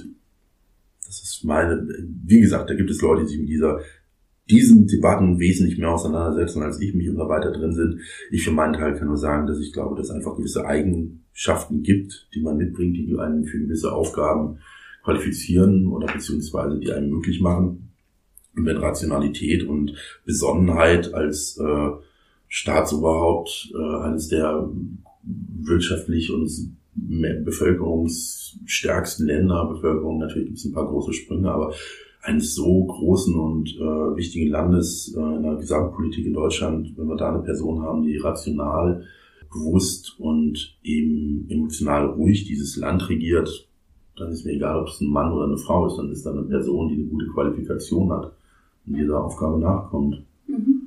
[1.04, 1.86] das ist meine,
[2.26, 3.80] wie gesagt, da gibt es Leute, die sich mit dieser
[4.50, 8.00] diesen Debatten wesentlich mehr auseinandersetzen, als ich mich und da weiter drin sind.
[8.30, 11.82] Ich für meinen Teil kann nur sagen, dass ich glaube, dass es einfach gewisse Eigenschaften
[11.82, 14.58] gibt, die man mitbringt, die einen für gewisse Aufgaben
[15.04, 17.87] qualifizieren oder beziehungsweise die einem möglich machen
[18.58, 19.94] mit Rationalität und
[20.24, 21.90] Besonnenheit als äh,
[22.48, 24.68] Staatsoberhaupt äh, eines der
[25.22, 31.74] wirtschaftlich und bevölkerungsstärksten Länder, Bevölkerung natürlich gibt es ein paar große Sprünge, aber
[32.22, 37.16] eines so großen und äh, wichtigen Landes äh, in der Gesamtpolitik in Deutschland, wenn wir
[37.16, 39.04] da eine Person haben, die rational,
[39.50, 43.66] bewusst und eben emotional ruhig dieses Land regiert,
[44.16, 46.32] dann ist mir egal, ob es ein Mann oder eine Frau ist, dann ist da
[46.32, 48.32] eine Person, die eine gute Qualifikation hat
[48.94, 50.24] dieser Aufgabe nachkommt.
[50.46, 50.78] Mhm.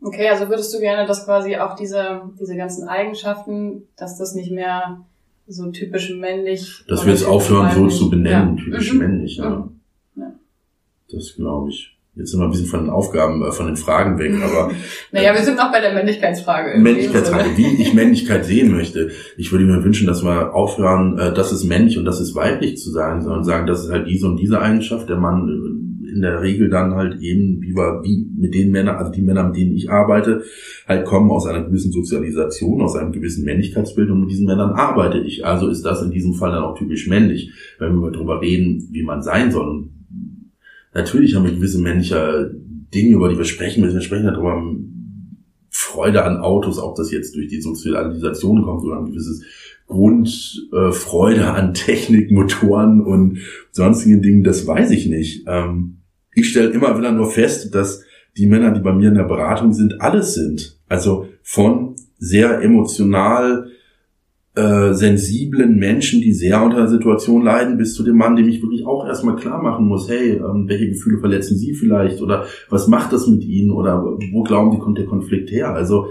[0.00, 4.50] Okay, also würdest du gerne, dass quasi auch diese, diese ganzen Eigenschaften, dass das nicht
[4.50, 5.00] mehr
[5.46, 6.84] so typisch männlich.
[6.88, 8.64] Dass wir jetzt aufhören, so zu benennen, ja.
[8.64, 8.98] typisch mhm.
[8.98, 9.50] männlich, ja.
[9.50, 9.80] Mhm.
[10.16, 10.32] ja.
[11.10, 11.94] Das glaube ich.
[12.16, 14.70] Jetzt sind wir ein bisschen von den Aufgaben, äh, von den Fragen weg, aber.
[15.12, 16.78] naja, wir sind noch bei der Männlichkeitsfrage.
[16.78, 19.10] Männlichkeitsfrage, wie ich Männlichkeit sehen möchte.
[19.36, 22.76] Ich würde mir wünschen, dass wir aufhören, äh, das ist männlich und das ist weiblich
[22.76, 25.08] zu sagen, sondern sagen, das ist halt diese und diese Eigenschaft.
[25.08, 25.48] Der Mann
[26.14, 29.44] in der Regel dann halt eben, wie wir, wie mit den Männern, also die Männer,
[29.44, 30.42] mit denen ich arbeite,
[30.86, 35.18] halt kommen aus einer gewissen Sozialisation, aus einem gewissen Männlichkeitsbild und mit diesen Männern arbeite
[35.18, 35.44] ich.
[35.44, 39.02] Also ist das in diesem Fall dann auch typisch männlich, wenn wir darüber reden, wie
[39.02, 39.88] man sein soll.
[40.94, 42.54] Natürlich haben wir gewisse männliche
[42.94, 43.96] Dinge, über die wir sprechen müssen.
[43.96, 44.62] Wir sprechen darüber,
[45.76, 49.42] Freude an Autos, ob das jetzt durch die Sozialisation kommt oder ein gewisses
[49.86, 53.38] Grundfreude äh, an Technik, Motoren und
[53.72, 55.44] sonstigen Dingen, das weiß ich nicht.
[55.48, 56.03] Ähm,
[56.34, 58.02] ich stelle immer wieder nur fest, dass
[58.36, 60.78] die Männer, die bei mir in der Beratung sind, alles sind.
[60.88, 63.70] Also von sehr emotional
[64.54, 68.62] äh, sensiblen Menschen, die sehr unter der Situation leiden, bis zu dem Mann, dem ich
[68.62, 72.86] wirklich auch erstmal klar machen muss, hey, ähm, welche Gefühle verletzen Sie vielleicht oder was
[72.86, 75.74] macht das mit Ihnen oder wo glauben Sie, kommt der Konflikt her?
[75.74, 76.06] Also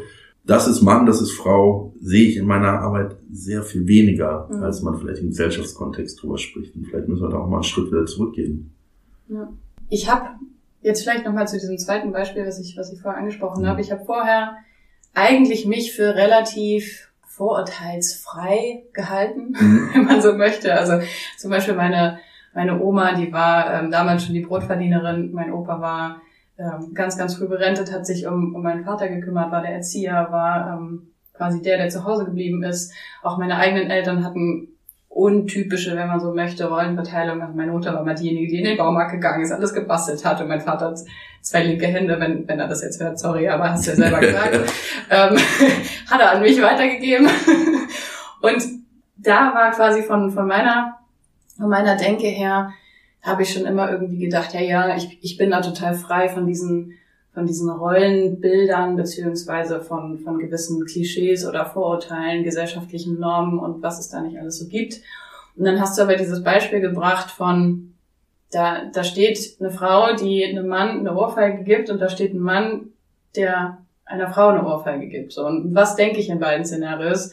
[0.46, 4.62] das ist Mann, das ist Frau, sehe ich in meiner Arbeit sehr viel weniger, mhm.
[4.62, 6.76] als man vielleicht im Gesellschaftskontext drüber spricht.
[6.76, 8.72] Und vielleicht müssen wir da auch mal einen Schritt wieder zurückgehen.
[9.30, 9.50] Ja.
[9.94, 10.28] Ich habe
[10.82, 13.68] jetzt vielleicht nochmal zu diesem zweiten Beispiel, was ich, was ich vorher angesprochen mhm.
[13.68, 13.82] habe.
[13.82, 14.58] Ich habe vorher
[15.14, 19.90] eigentlich mich für relativ vorurteilsfrei gehalten, mhm.
[19.94, 20.74] wenn man so möchte.
[20.74, 21.06] Also
[21.38, 22.18] zum Beispiel meine,
[22.56, 26.22] meine Oma, die war ähm, damals schon die Brotverdienerin, mein Opa war
[26.58, 30.28] ähm, ganz, ganz früh berentet, hat sich um, um meinen Vater gekümmert, war der Erzieher,
[30.32, 32.92] war ähm, quasi der, der zu Hause geblieben ist.
[33.22, 34.70] Auch meine eigenen Eltern hatten
[35.14, 37.42] untypische, wenn man so möchte, Rollenverteilung.
[37.42, 40.42] Also meine Mutter war mal diejenige, die in den Baumarkt gegangen ist, alles gebastelt hat
[40.42, 41.00] und mein Vater hat
[41.42, 44.20] zwei linke Hände, wenn, wenn er das jetzt hört, sorry, aber hast du ja selber
[44.20, 44.56] gesagt,
[45.10, 45.38] ähm,
[46.10, 47.28] hat er an mich weitergegeben.
[48.42, 48.64] und
[49.18, 50.98] da war quasi von, von meiner,
[51.58, 52.72] von meiner Denke her,
[53.22, 56.48] habe ich schon immer irgendwie gedacht, ja, ja, ich, ich bin da total frei von
[56.48, 56.98] diesen
[57.34, 64.10] von diesen Rollenbildern beziehungsweise von, von gewissen Klischees oder Vorurteilen, gesellschaftlichen Normen und was es
[64.10, 65.02] da nicht alles so gibt.
[65.56, 67.94] Und dann hast du aber dieses Beispiel gebracht von,
[68.52, 72.40] da, da steht eine Frau, die einem Mann eine Ohrfeige gibt und da steht ein
[72.40, 72.92] Mann,
[73.36, 75.32] der einer Frau eine Ohrfeige gibt.
[75.32, 77.32] So, und was denke ich in beiden Szenarios?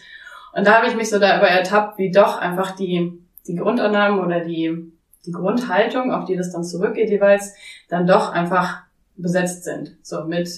[0.55, 4.41] Und da habe ich mich so dabei ertappt, wie doch einfach die, die Grundannahmen oder
[4.41, 4.93] die,
[5.27, 7.55] die Grundhaltung, auf die das dann zurückgeht jeweils,
[7.89, 8.83] dann doch einfach
[9.23, 9.97] besetzt sind.
[10.03, 10.49] So mit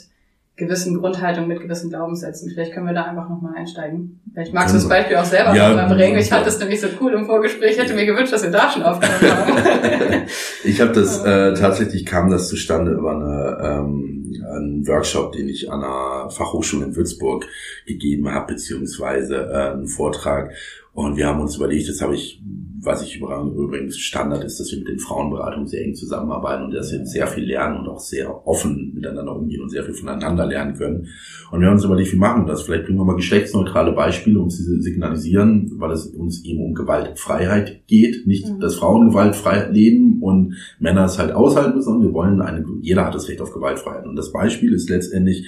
[0.57, 2.51] gewissen Grundhaltungen, mit gewissen Glaubenssätzen.
[2.51, 4.21] Vielleicht können wir da einfach nochmal einsteigen.
[4.33, 6.19] Vielleicht magst du das Beispiel auch selber ja, nochmal bringen.
[6.19, 7.73] Ich fand das nämlich so cool im Vorgespräch.
[7.73, 10.23] Ich hätte mir gewünscht, dass wir da schon aufgenommen haben.
[10.65, 15.71] ich habe das, äh, tatsächlich kam das zustande über eine, ähm, einen Workshop, den ich
[15.71, 17.47] an einer Fachhochschule in Würzburg
[17.87, 20.53] gegeben habe, beziehungsweise äh, einen Vortrag.
[20.93, 22.43] Und wir haben uns überlegt, das habe ich
[22.85, 26.91] was ich übrigens Standard ist, dass wir mit den Frauenberatungen sehr eng zusammenarbeiten und dass
[26.93, 30.75] wir sehr viel lernen und auch sehr offen miteinander umgehen und sehr viel voneinander lernen
[30.75, 31.07] können.
[31.53, 32.63] Und wir haben uns überlegt, wie machen wir das?
[32.63, 37.87] Vielleicht bringen wir mal geschlechtsneutrale Beispiele, um zu signalisieren, weil es uns eben um Gewaltfreiheit
[37.87, 38.27] geht.
[38.27, 38.59] Nicht, mhm.
[38.59, 43.07] dass Frauen gewaltfrei leben und Männer es halt aushalten müssen, sondern wir wollen eine, jeder
[43.07, 44.07] hat das Recht auf Gewaltfreiheit.
[44.07, 45.47] Und das Beispiel ist letztendlich,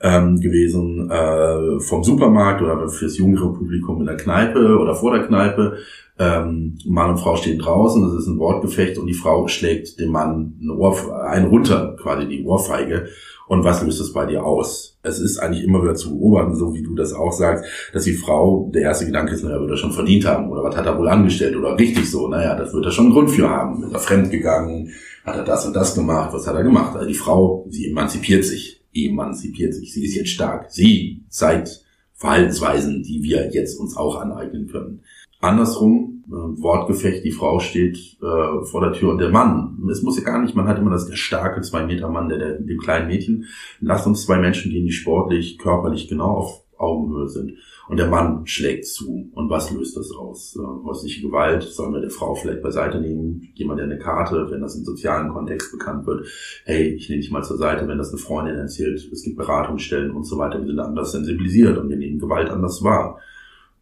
[0.00, 5.26] ähm, gewesen äh, vom Supermarkt oder fürs jüngere Publikum in der Kneipe oder vor der
[5.26, 5.78] Kneipe,
[6.18, 10.10] ähm, Mann und Frau stehen draußen, das ist ein Wortgefecht und die Frau schlägt dem
[10.10, 13.08] Mann ein Ohr, einen runter, quasi die Ohrfeige.
[13.48, 14.98] Und was löst das bei dir aus?
[15.02, 18.14] Es ist eigentlich immer wieder zu beobachten, so wie du das auch sagst, dass die
[18.14, 20.98] Frau, der erste Gedanke ist, naja, wird er schon verdient haben oder was hat er
[20.98, 23.84] wohl angestellt oder richtig so, naja, das wird er schon einen Grund für haben.
[23.84, 24.90] Ist er fremdgegangen,
[25.24, 26.96] hat er das und das gemacht, was hat er gemacht?
[26.96, 30.70] Also die Frau, sie emanzipiert sich, emanzipiert sich, sie ist jetzt stark.
[30.70, 35.02] Sie zeigt Verhaltensweisen, die wir jetzt uns auch aneignen können.
[35.46, 39.78] Andersrum, äh, Wortgefecht, die Frau steht äh, vor der Tür und der Mann.
[39.90, 42.38] Es muss ja gar nicht, man hat immer das der starke zwei Meter Mann, der,
[42.38, 43.46] der dem kleinen Mädchen.
[43.80, 47.54] Lasst uns zwei Menschen gehen, die sportlich, körperlich genau auf Augenhöhe sind.
[47.88, 49.30] Und der Mann schlägt zu.
[49.34, 50.56] Und was löst das aus?
[50.56, 53.48] Äh, häusliche Gewalt sollen wir der Frau vielleicht beiseite nehmen?
[53.54, 56.26] Jemand, der eine Karte, wenn das im sozialen Kontext bekannt wird,
[56.64, 60.10] hey, ich nehme dich mal zur Seite, wenn das eine Freundin erzählt, es gibt Beratungsstellen
[60.10, 63.20] und so weiter, wir sind anders sensibilisiert und wir nehmen Gewalt anders wahr.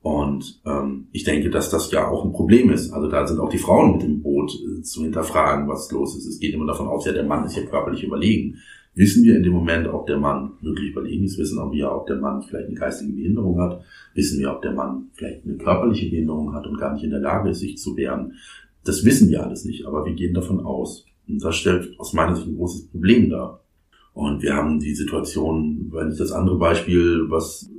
[0.04, 2.92] Und ähm, ich denke, dass das ja auch ein Problem ist.
[2.92, 6.26] Also da sind auch die Frauen mit dem Boot äh, zu hinterfragen, was los ist.
[6.26, 8.58] Es geht immer davon aus, ja, der Mann ist ja körperlich überlegen.
[8.94, 11.38] Wissen wir in dem Moment, ob der Mann wirklich überlegen ist?
[11.38, 13.80] Wissen wir, ob der Mann vielleicht eine geistige Behinderung hat?
[14.12, 17.20] Wissen wir, ob der Mann vielleicht eine körperliche Behinderung hat und gar nicht in der
[17.20, 18.34] Lage ist, sich zu wehren?
[18.84, 21.06] Das wissen wir alles nicht, aber wir gehen davon aus.
[21.26, 23.64] Und das stellt aus meiner Sicht ein großes Problem dar.
[24.12, 27.70] Und wir haben die Situation, weil ich das andere Beispiel, was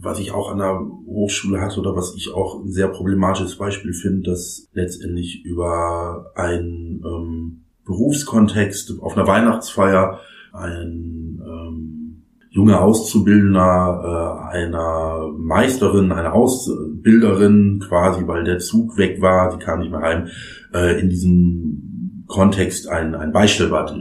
[0.00, 3.92] was ich auch an der Hochschule hatte oder was ich auch ein sehr problematisches Beispiel
[3.92, 10.20] finde, dass letztendlich über einen ähm, Berufskontext auf einer Weihnachtsfeier
[10.52, 19.56] ein ähm, junger Auszubildender äh, einer Meisterin, einer Ausbilderin quasi, weil der Zug weg war,
[19.56, 20.28] die kam nicht mehr heim,
[20.72, 23.92] äh, in diesem Kontext ein, ein Beistellbett,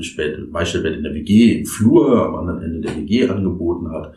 [0.51, 4.13] Beistellbett in der WG im Flur am anderen Ende der WG angeboten hat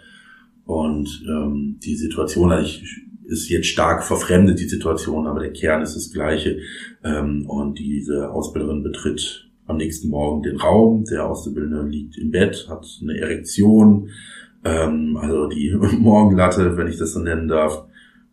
[0.66, 2.85] und ähm, die Situation also ich,
[3.24, 6.59] ist jetzt stark verfremdet, die Situation, aber der Kern ist das gleiche.
[7.02, 11.05] Ähm, und diese Ausbilderin betritt am nächsten Morgen den Raum.
[11.05, 14.11] Der Auszubildende liegt im Bett, hat eine Erektion,
[14.64, 17.85] ähm, also die Morgenlatte, wenn ich das so nennen darf.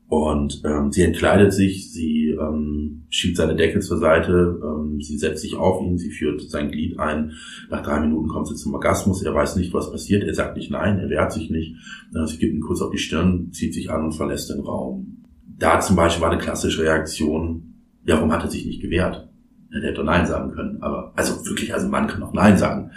[0.07, 5.41] Und ähm, sie entkleidet sich, sie ähm, schiebt seine Decke zur Seite, ähm, sie setzt
[5.41, 7.31] sich auf ihn, sie führt sein Glied ein.
[7.69, 10.69] Nach drei Minuten kommt sie zum Orgasmus, er weiß nicht, was passiert, er sagt nicht
[10.69, 11.75] nein, er wehrt sich nicht.
[12.13, 15.23] Äh, sie gibt ihn kurz auf die Stirn, zieht sich an und verlässt den Raum.
[15.57, 17.73] Da zum Beispiel war eine klassische Reaktion,
[18.05, 19.29] ja, warum hat er sich nicht gewehrt?
[19.71, 22.91] Er hätte doch Nein sagen können, aber, also wirklich, also Mann kann auch Nein sagen.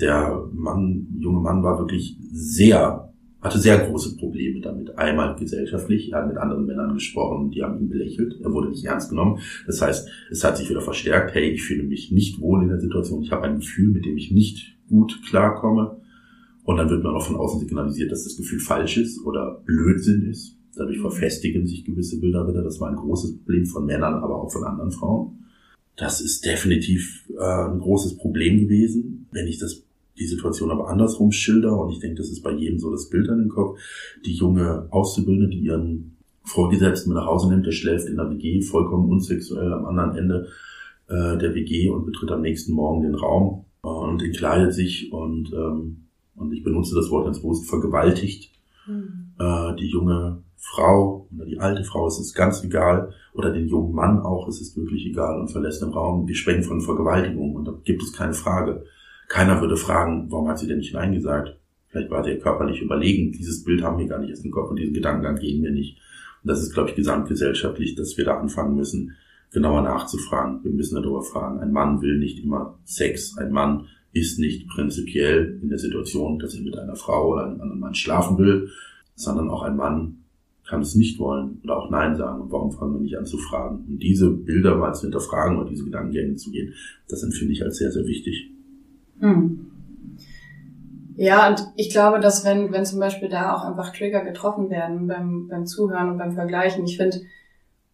[0.00, 3.12] Der Mann, junge Mann war wirklich sehr
[3.44, 4.96] hatte sehr große Probleme damit.
[4.96, 8.84] Einmal gesellschaftlich, er hat mit anderen Männern gesprochen, die haben ihn belächelt, er wurde nicht
[8.84, 9.40] ernst genommen.
[9.66, 12.80] Das heißt, es hat sich wieder verstärkt, hey, ich fühle mich nicht wohl in der
[12.80, 16.00] Situation, ich habe ein Gefühl, mit dem ich nicht gut klarkomme.
[16.64, 20.22] Und dann wird man auch von außen signalisiert, dass das Gefühl falsch ist oder Blödsinn
[20.30, 20.56] ist.
[20.74, 22.62] Dadurch verfestigen sich gewisse Bilder wieder.
[22.62, 25.44] Das war ein großes Problem von Männern, aber auch von anderen Frauen.
[25.96, 29.28] Das ist definitiv äh, ein großes Problem gewesen.
[29.30, 29.84] Wenn ich das
[30.18, 33.28] die Situation aber andersrum schilder und ich denke, das ist bei jedem so das Bild
[33.28, 33.78] an den Kopf.
[34.24, 38.60] Die junge Auszubildende, die ihren Vorgesetzten mit nach Hause nimmt, der schläft in der WG
[38.62, 40.48] vollkommen unsexuell am anderen Ende
[41.08, 45.52] äh, der WG und betritt am nächsten Morgen den Raum äh, und entkleidet sich und,
[45.52, 46.06] ähm,
[46.36, 48.50] und ich benutze das Wort ganz bewusst, vergewaltigt
[48.86, 49.32] mhm.
[49.38, 53.94] äh, die junge Frau oder die alte Frau, es ist ganz egal, oder den jungen
[53.94, 56.26] Mann auch, es ist wirklich egal und verlässt den Raum.
[56.26, 58.84] Wir sprechen von Vergewaltigung und da gibt es keine Frage.
[59.28, 61.56] Keiner würde fragen, warum hat sie denn nicht Nein gesagt?
[61.88, 63.32] Vielleicht war der körperlich überlegen.
[63.32, 65.98] Dieses Bild haben wir gar nicht erst im Kopf und diesen Gedankengang gehen wir nicht.
[66.42, 69.16] Und das ist, glaube ich, gesamtgesellschaftlich, dass wir da anfangen müssen,
[69.52, 70.62] genauer nachzufragen.
[70.64, 71.60] Wir müssen darüber fragen.
[71.60, 73.38] Ein Mann will nicht immer Sex.
[73.38, 77.60] Ein Mann ist nicht prinzipiell in der Situation, dass er mit einer Frau oder einem
[77.60, 78.68] anderen Mann schlafen will,
[79.14, 80.24] sondern auch ein Mann
[80.66, 82.42] kann es nicht wollen oder auch Nein sagen.
[82.42, 83.84] Und warum fangen wir nicht an zu fragen?
[83.86, 86.74] Und diese Bilder mal zu hinterfragen oder diese Gedankengänge zu gehen,
[87.08, 88.53] das empfinde ich als sehr, sehr wichtig.
[89.24, 89.70] Hm.
[91.16, 95.06] Ja, und ich glaube, dass wenn, wenn zum Beispiel da auch einfach Trigger getroffen werden
[95.06, 97.20] beim, beim Zuhören und beim Vergleichen, ich finde,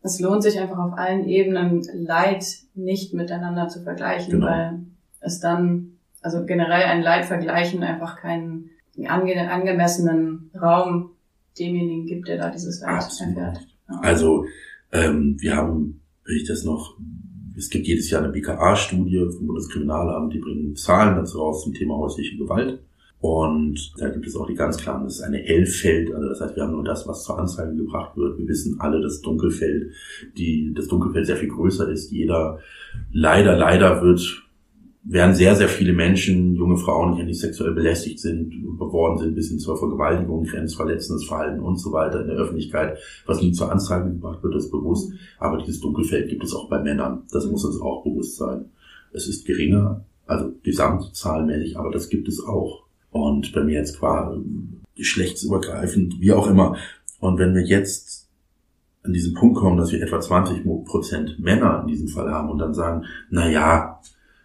[0.03, 4.47] es lohnt sich einfach auf allen Ebenen Leid nicht miteinander zu vergleichen, genau.
[4.47, 4.79] weil
[5.21, 8.71] es dann, also generell ein Leidvergleichen einfach keinen
[9.07, 11.11] ange angemessenen Raum
[11.59, 13.67] demjenigen gibt, der da dieses Leid erfährt.
[13.89, 14.01] Ja.
[14.01, 14.47] Also
[14.93, 16.97] ähm, wir haben, wenn ich das noch,
[17.61, 21.99] es gibt jedes Jahr eine BKA-Studie vom Bundeskriminalamt, die bringen Zahlen dazu raus zum Thema
[21.99, 22.81] häusliche Gewalt.
[23.21, 26.57] Und da gibt es auch die ganz klaren, das ist eine Hellfeld, also das heißt,
[26.57, 28.39] wir haben nur das, was zur Anzeige gebracht wird.
[28.39, 29.93] Wir wissen alle, dass Dunkelfeld,
[30.39, 32.11] die, das Dunkelfeld sehr viel größer ist.
[32.11, 32.61] Jeder,
[33.13, 34.43] leider, leider wird
[35.03, 39.49] werden sehr, sehr viele Menschen, junge Frauen, die nicht sexuell belästigt sind, geworden sind, bis
[39.49, 44.11] hin zur Vergewaltigung, grenzverletzendes Verhalten und so weiter in der Öffentlichkeit, was nie zur Anzeige
[44.11, 45.13] gebracht wird, ist bewusst.
[45.39, 47.23] Aber dieses Dunkelfeld gibt es auch bei Männern.
[47.33, 48.67] Das muss uns auch bewusst sein.
[49.13, 52.85] Es ist geringer, also gesamtzahlmäßig, aber das gibt es auch.
[53.11, 54.41] Und bei mir jetzt quasi
[54.97, 56.77] geschlechtsübergreifend, wie auch immer.
[57.21, 58.29] Und wenn wir jetzt
[59.03, 62.59] an diesen Punkt kommen, dass wir etwa 20 Prozent Männer in diesem Fall haben und
[62.59, 64.01] dann sagen, na ja,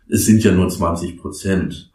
[0.07, 1.91] es sind ja nur 20 Prozent,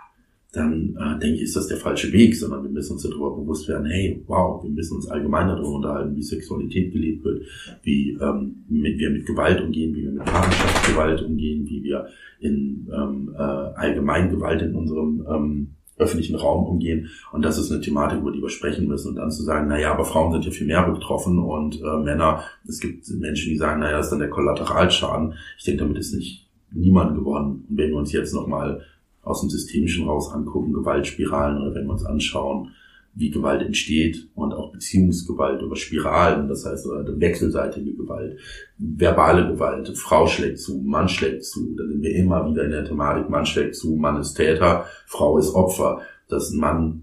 [0.52, 3.68] dann äh, denke ich, ist das der falsche Weg, sondern wir müssen uns darüber bewusst
[3.68, 7.46] werden, hey, wow, wir müssen uns allgemein darüber unterhalten, wie Sexualität gelebt wird,
[7.84, 12.08] wie ähm, mit, wir mit Gewalt umgehen, wie wir mit Partnerschaftsgewalt umgehen, wie wir
[12.40, 17.10] in ähm, äh, allgemein Gewalt in unserem ähm, öffentlichen Raum umgehen.
[17.30, 19.10] Und das ist eine Thematik, über die wir sprechen müssen.
[19.10, 22.42] Und dann zu sagen, naja, aber Frauen sind ja viel mehr betroffen und äh, Männer,
[22.66, 25.34] es gibt Menschen, die sagen, naja, das ist dann der Kollateralschaden.
[25.58, 27.64] Ich denke, damit ist nicht niemand gewonnen.
[27.68, 28.82] Und wenn wir uns jetzt nochmal
[29.22, 32.70] aus dem Systemischen raus angucken, Gewaltspiralen oder wenn wir uns anschauen,
[33.14, 38.38] wie Gewalt entsteht und auch Beziehungsgewalt über Spiralen, das heißt oder wechselseitige Gewalt,
[38.78, 42.84] verbale Gewalt, Frau schlägt zu, Mann schlägt zu, da sind wir immer wieder in der
[42.84, 47.02] Thematik, Mann schlägt zu, Mann ist Täter, Frau ist Opfer, dass ein Mann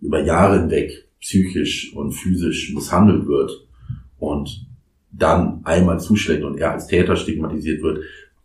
[0.00, 3.66] über Jahre hinweg psychisch und physisch misshandelt wird
[4.18, 4.66] und
[5.12, 8.00] dann einmal zuschlägt und er als Täter stigmatisiert wird,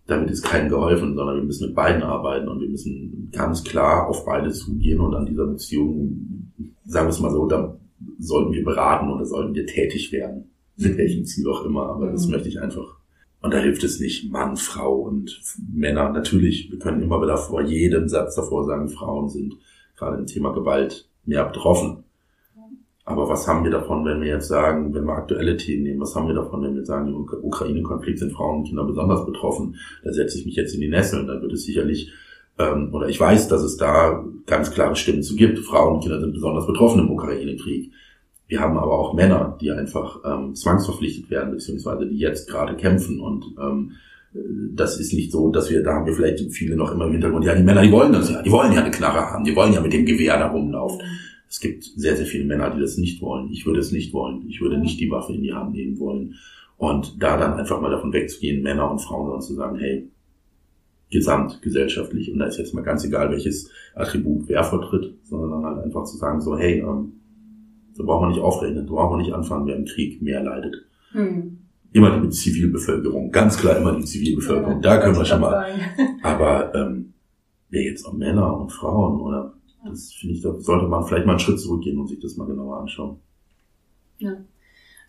[0.07, 4.07] damit ist keinem geholfen, sondern wir müssen mit beiden arbeiten und wir müssen ganz klar
[4.07, 6.51] auf beide zugehen und an dieser Beziehung,
[6.85, 7.77] sagen wir es mal so, da
[8.17, 10.51] sollten wir beraten oder sollten wir tätig werden.
[10.77, 12.33] Mit welchem Ziel auch immer, aber das mhm.
[12.33, 12.97] möchte ich einfach.
[13.41, 15.41] Und da hilft es nicht Mann, Frau und
[15.71, 16.09] Männer.
[16.11, 19.55] Natürlich, wir können immer wieder vor jedem Satz davor sagen, Frauen sind
[19.95, 22.03] gerade im Thema Gewalt mehr betroffen.
[23.07, 26.13] Aber was haben wir davon, wenn wir jetzt sagen, wenn wir aktuelle Themen nehmen, was
[26.13, 29.77] haben wir davon, wenn wir sagen, im Ukraine-Konflikt sind Frauen und Kinder besonders betroffen?
[30.03, 31.25] Da setze ich mich jetzt in die Nesseln.
[31.25, 32.11] Da wird es sicherlich,
[32.59, 35.59] ähm, oder ich weiß, dass es da ganz klare Stimmen zu gibt.
[35.59, 37.93] Frauen und Kinder sind besonders betroffen im Ukraine-Krieg.
[38.49, 43.21] Wir haben aber auch Männer, die einfach ähm, zwangsverpflichtet werden, beziehungsweise die jetzt gerade kämpfen.
[43.21, 43.91] Und ähm,
[44.75, 47.45] das ist nicht so, dass wir, da haben wir vielleicht viele noch immer im Hintergrund,
[47.45, 49.71] ja, die Männer, die wollen das ja, die wollen ja eine Knarre haben, die wollen
[49.71, 50.99] ja mit dem Gewehr da rumlaufen.
[51.49, 53.51] Es gibt sehr, sehr viele Männer, die das nicht wollen.
[53.51, 54.47] Ich würde es nicht wollen.
[54.47, 56.35] Ich würde nicht die Waffe in die Hand nehmen wollen.
[56.77, 60.09] Und da dann einfach mal davon wegzugehen, Männer und Frauen, sondern zu sagen, hey,
[61.09, 65.65] gesamt gesellschaftlich, und da ist jetzt mal ganz egal, welches Attribut wer vertritt, sondern dann
[65.65, 67.13] halt einfach zu sagen, so, hey, ähm,
[67.93, 70.85] so brauchen wir nicht aufrechnen, so brauchen wir nicht anfangen, wer im Krieg mehr leidet.
[71.11, 71.59] Hm.
[71.93, 75.65] Immer die Zivilbevölkerung, ganz klar immer die Zivilbevölkerung, ja, da können wir schon mal.
[76.21, 77.13] Aber ähm,
[77.69, 79.53] wer jetzt auch Männer und Frauen oder
[79.85, 82.47] das finde ich, da sollte man vielleicht mal einen Schritt zurückgehen und sich das mal
[82.47, 83.19] genauer anschauen.
[84.17, 84.33] Ja.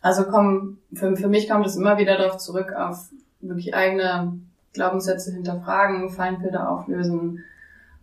[0.01, 3.11] Also komm, für, für mich kommt es immer wieder darauf zurück, auf
[3.41, 4.39] wirklich eigene
[4.73, 7.45] Glaubenssätze hinterfragen, Feindbilder auflösen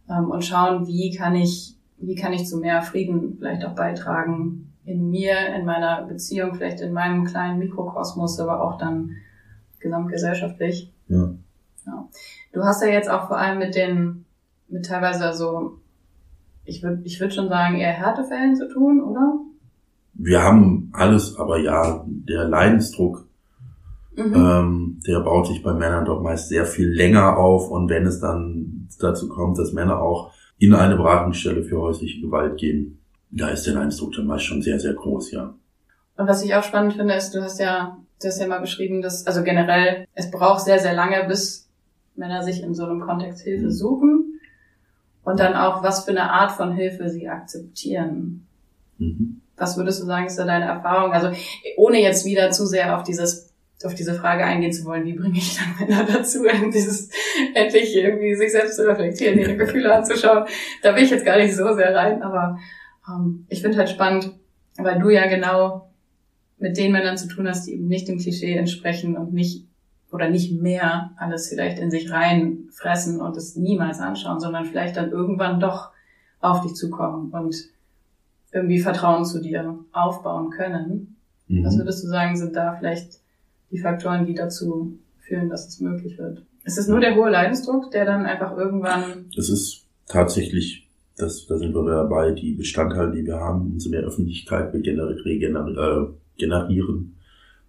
[0.09, 4.73] ähm, und schauen, wie kann ich, wie kann ich zu mehr Frieden vielleicht auch beitragen
[4.83, 9.15] in mir, in meiner Beziehung, vielleicht in meinem kleinen Mikrokosmos, aber auch dann
[9.79, 10.91] gesamtgesellschaftlich.
[11.07, 11.33] Ja.
[11.85, 12.09] ja.
[12.53, 14.25] Du hast ja jetzt auch vor allem mit den,
[14.67, 15.79] mit teilweise so
[16.65, 19.39] ich würde ich würd schon sagen, eher Härtefällen zu tun, oder?
[20.17, 23.27] wir haben alles, aber ja, der Leidensdruck,
[24.15, 24.33] mhm.
[24.33, 27.69] ähm, der baut sich bei Männern doch meist sehr viel länger auf.
[27.69, 32.57] Und wenn es dann dazu kommt, dass Männer auch in eine Beratungsstelle für häusliche Gewalt
[32.57, 32.99] gehen,
[33.29, 35.53] da ist der Leidensdruck dann meist schon sehr, sehr groß, ja.
[36.17, 39.01] Und was ich auch spannend finde, ist, du hast ja, du hast ja mal beschrieben,
[39.01, 41.67] dass, also generell, es braucht sehr, sehr lange, bis
[42.15, 43.71] Männer sich in so einem Kontext Hilfe mhm.
[43.71, 44.34] suchen.
[45.25, 48.47] Und dann auch, was für eine Art von Hilfe sie akzeptieren.
[48.97, 49.41] Mhm.
[49.57, 51.11] Was würdest du sagen, ist da deine Erfahrung?
[51.11, 51.31] Also,
[51.77, 53.45] ohne jetzt wieder zu sehr auf dieses
[53.83, 57.09] auf diese Frage eingehen zu wollen, wie bringe ich dann Männer dazu, dieses
[57.53, 60.45] endlich irgendwie sich selbst zu reflektieren, ihre Gefühle anzuschauen.
[60.81, 62.57] Da bin ich jetzt gar nicht so sehr rein, aber
[63.07, 64.31] ähm, ich finde halt spannend,
[64.77, 65.91] weil du ja genau
[66.57, 69.65] mit den Männern zu tun hast, die eben nicht dem Klischee entsprechen und nicht
[70.11, 75.11] oder nicht mehr alles vielleicht in sich reinfressen und es niemals anschauen, sondern vielleicht dann
[75.11, 75.91] irgendwann doch
[76.39, 77.55] auf dich zukommen und
[78.51, 81.17] irgendwie Vertrauen zu dir aufbauen können.
[81.47, 81.65] Mhm.
[81.65, 83.19] Was würdest du sagen, sind da vielleicht
[83.71, 86.43] die Faktoren, die dazu führen, dass es möglich wird?
[86.63, 89.25] Ist es nur der hohe Leidensdruck, der dann einfach irgendwann...
[89.37, 90.87] Es ist tatsächlich,
[91.17, 96.39] das, da sind wir dabei, die Bestandteile, die wir haben, mehr Öffentlichkeit wir generieren, äh,
[96.39, 97.14] generieren.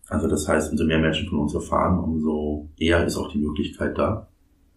[0.08, 3.98] Also das heißt, umso mehr Menschen von uns erfahren, umso eher ist auch die Möglichkeit
[3.98, 4.28] da.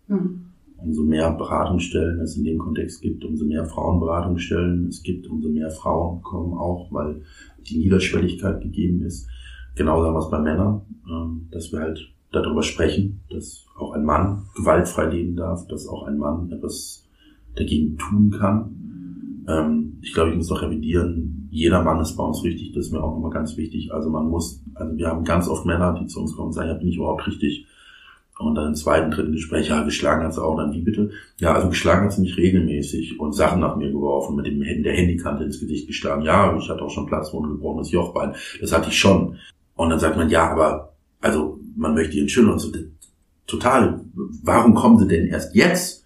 [0.08, 0.46] Mhm.
[0.78, 5.70] Umso mehr Beratungsstellen es in dem Kontext gibt, umso mehr Frauenberatungsstellen es gibt, umso mehr
[5.70, 7.22] Frauen kommen auch, weil
[7.60, 9.28] die Niederschwelligkeit gegeben ist.
[9.76, 12.00] Genauso haben wir es bei Männern, ähm, dass wir halt
[12.32, 17.08] darüber sprechen, dass auch ein Mann gewaltfrei leben darf, dass auch ein Mann etwas
[17.56, 18.89] dagegen tun kann.
[19.50, 22.92] Ähm, ich glaube, ich muss noch revidieren, jeder Mann ist bei uns wichtig, das ist
[22.92, 23.92] mir auch immer ganz wichtig.
[23.92, 26.70] Also man muss, also wir haben ganz oft Männer, die zu uns kommen und sagen,
[26.70, 27.66] ja, bin ich überhaupt richtig?
[28.38, 31.12] Und dann im zweiten, dritten Gespräch, ja, geschlagen hat sie auch, dann wie bitte?
[31.40, 34.94] Ja, also geschlagen hat sie mich regelmäßig und Sachen nach mir geworfen, mit dem der
[34.94, 36.22] Handykante ins Gesicht geschlagen.
[36.22, 38.36] Ja, ich hatte auch schon Platzwunden, gebrochenes Jochbein.
[38.62, 39.36] Das hatte ich schon.
[39.76, 42.72] Und dann sagt man, ja, aber, also, man möchte ihren Schüler und so,
[43.46, 44.06] total,
[44.44, 45.99] warum kommen sie denn erst jetzt?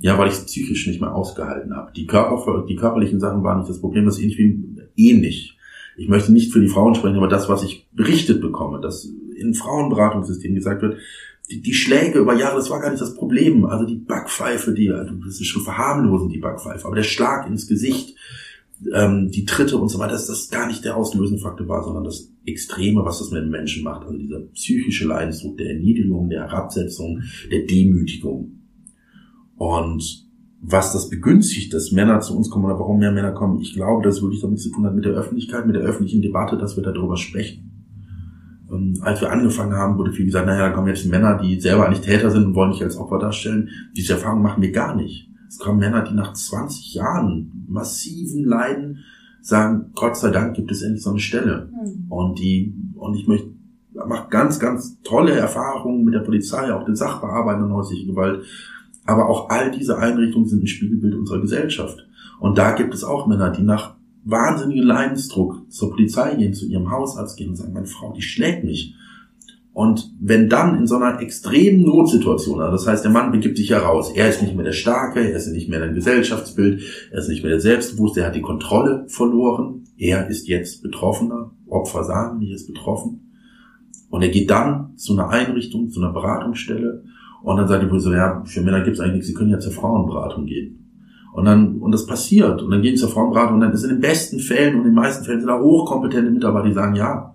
[0.00, 1.92] Ja, weil ich es psychisch nicht mehr ausgehalten habe.
[1.92, 5.58] Die, Körper, die körperlichen Sachen waren nicht das Problem, das ist irgendwie ähnlich.
[5.96, 9.54] Ich möchte nicht für die Frauen sprechen, aber das, was ich berichtet bekomme, dass in
[9.54, 10.98] Frauenberatungssystemen gesagt wird,
[11.50, 13.66] die, die Schläge über Jahre, das war gar nicht das Problem.
[13.66, 17.66] Also die Backpfeife, die, also das ist schon verharmlosend, die Backpfeife, aber der Schlag ins
[17.66, 18.16] Gesicht,
[18.92, 22.04] ähm, die Tritte und so weiter, dass das gar nicht der auslösende Faktor war, sondern
[22.04, 24.06] das Extreme, was das mit dem Menschen macht.
[24.06, 28.63] Also dieser psychische Leidensdruck, der Erniedrigung, der Herabsetzung, der Demütigung.
[29.64, 30.28] Und
[30.60, 34.02] was das begünstigt, dass Männer zu uns kommen oder warum mehr Männer kommen, ich glaube,
[34.02, 36.76] dass es wirklich damit zu tun hat mit der Öffentlichkeit, mit der öffentlichen Debatte, dass
[36.76, 37.70] wir darüber sprechen.
[38.68, 41.86] Und als wir angefangen haben, wurde viel gesagt, naja, da kommen jetzt Männer, die selber
[41.86, 43.70] eigentlich Täter sind und wollen mich als Opfer darstellen.
[43.96, 45.30] Diese Erfahrung machen wir gar nicht.
[45.48, 48.98] Es kommen Männer, die nach 20 Jahren massiven Leiden
[49.40, 51.70] sagen, Gott sei Dank gibt es endlich so eine Stelle.
[51.72, 52.12] Mhm.
[52.12, 53.48] Und die, und ich möchte,
[53.94, 58.44] mache ganz, ganz tolle Erfahrungen mit der Polizei, auch den Sachbearbeitern häusliche Gewalt,
[59.06, 62.06] aber auch all diese Einrichtungen sind ein Spiegelbild unserer Gesellschaft.
[62.40, 66.90] Und da gibt es auch Männer, die nach wahnsinnigem Leidensdruck zur Polizei gehen, zu ihrem
[66.90, 68.94] Hausarzt gehen und sagen, meine Frau, die schlägt mich.
[69.74, 73.70] Und wenn dann in so einer extremen Notsituation, also das heißt, der Mann begibt sich
[73.70, 76.80] heraus, er ist nicht mehr der Starke, er ist nicht mehr ein Gesellschaftsbild,
[77.10, 81.50] er ist nicht mehr der Selbstbewusste, er hat die Kontrolle verloren, er ist jetzt Betroffener,
[81.68, 83.32] Opfer sagen, nicht ist betroffen.
[84.10, 87.02] Und er geht dann zu einer Einrichtung, zu einer Beratungsstelle
[87.44, 89.72] und dann sagt die Polizei, ja, für Männer gibt es eigentlich sie können ja zur
[89.72, 90.80] Frauenberatung gehen.
[91.34, 92.62] Und dann, und das passiert.
[92.62, 94.92] Und dann gehen sie zur Frauenberatung und dann ist in den besten Fällen und in
[94.92, 97.34] den meisten Fällen sind da hochkompetente Mitarbeiter, die sagen, ja,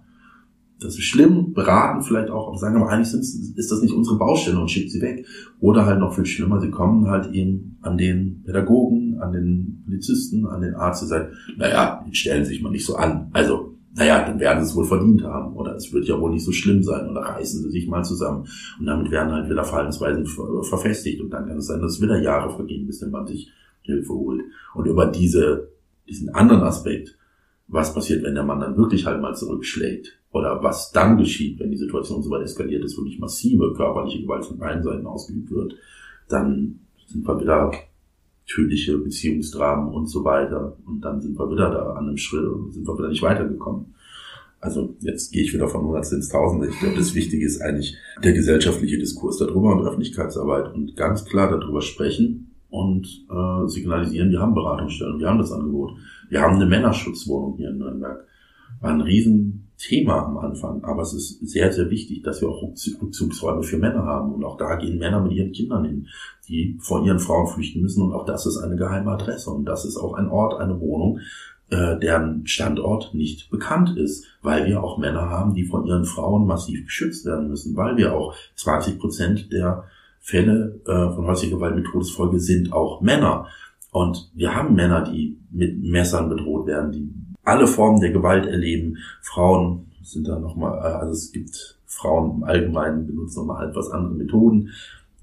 [0.79, 4.59] das ist schlimm, beraten vielleicht auch, aber sagen aber eigentlich ist das nicht unsere Baustelle
[4.59, 5.27] und schickt sie weg.
[5.59, 10.47] Oder halt noch viel schlimmer, sie kommen halt eben an den Pädagogen, an den Polizisten,
[10.47, 13.29] an den Arzt und sagen, naja, stellen Sie sich mal nicht so an.
[13.33, 15.55] Also, naja, dann werden sie es wohl verdient haben.
[15.55, 17.09] Oder es wird ja wohl nicht so schlimm sein.
[17.09, 18.47] Oder reißen sie sich mal zusammen.
[18.79, 21.21] Und damit werden halt wieder Verhaltensweisen verfestigt.
[21.21, 24.43] Und dann kann es sein, dass wieder Jahre vergehen, bis der Mann sich Hilfe holt.
[24.75, 25.69] Und über diese,
[26.07, 27.17] diesen anderen Aspekt,
[27.67, 30.17] was passiert, wenn der Mann dann wirklich halt mal zurückschlägt?
[30.31, 34.45] Oder was dann geschieht, wenn die Situation so weit eskaliert ist, wirklich massive körperliche Gewalt
[34.45, 35.75] von beiden Seiten ausgeübt wird,
[36.27, 37.71] dann sind wir wieder
[38.49, 40.77] tödliche Beziehungsdramen und so weiter.
[40.85, 43.93] Und dann sind wir wieder da an einem Schritt und sind wir wieder nicht weitergekommen.
[44.59, 46.67] Also jetzt gehe ich wieder von Hundertste ins Tausende.
[46.67, 51.49] Ich glaube, das Wichtige ist eigentlich der gesellschaftliche Diskurs darüber und Öffentlichkeitsarbeit und ganz klar
[51.49, 55.93] darüber sprechen und äh, signalisieren, wir haben Beratungsstellen, wir haben das Angebot.
[56.29, 58.25] Wir haben eine Männerschutzwohnung hier in Nürnberg.
[58.81, 59.01] War ein
[59.79, 64.03] Riesenthema am Anfang, aber es ist sehr, sehr wichtig, dass wir auch Rückzugsräume für Männer
[64.03, 64.33] haben.
[64.33, 66.07] Und auch da gehen Männer mit ihren Kindern hin
[66.49, 68.01] die vor ihren Frauen flüchten müssen.
[68.01, 69.51] Und auch das ist eine geheime Adresse.
[69.51, 71.19] Und das ist auch ein Ort, eine Wohnung,
[71.69, 76.47] äh, deren Standort nicht bekannt ist, weil wir auch Männer haben, die von ihren Frauen
[76.47, 79.83] massiv geschützt werden müssen, weil wir auch 20 Prozent der
[80.19, 83.47] Fälle äh, von häuslicher Gewalt mit Todesfolge sind auch Männer.
[83.91, 87.13] Und wir haben Männer, die mit Messern bedroht werden, die
[87.49, 88.97] alle Formen der Gewalt erleben.
[89.21, 94.13] Frauen sind da nochmal, äh, also es gibt Frauen im Allgemeinen benutzen nochmal etwas andere
[94.13, 94.69] Methoden.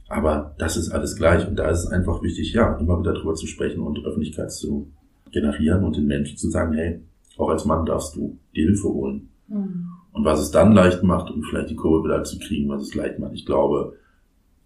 [0.08, 3.34] Aber das ist alles gleich und da ist es einfach wichtig, ja, immer wieder drüber
[3.34, 4.88] zu sprechen und Öffentlichkeit zu
[5.32, 7.00] generieren und den Menschen zu sagen, hey,
[7.38, 9.28] auch als Mann darfst du die Hilfe holen.
[9.48, 9.88] Mhm.
[10.12, 12.94] Und was es dann leicht macht, um vielleicht die Kurve wieder zu kriegen, was es
[12.94, 13.34] leicht macht.
[13.34, 13.94] Ich glaube,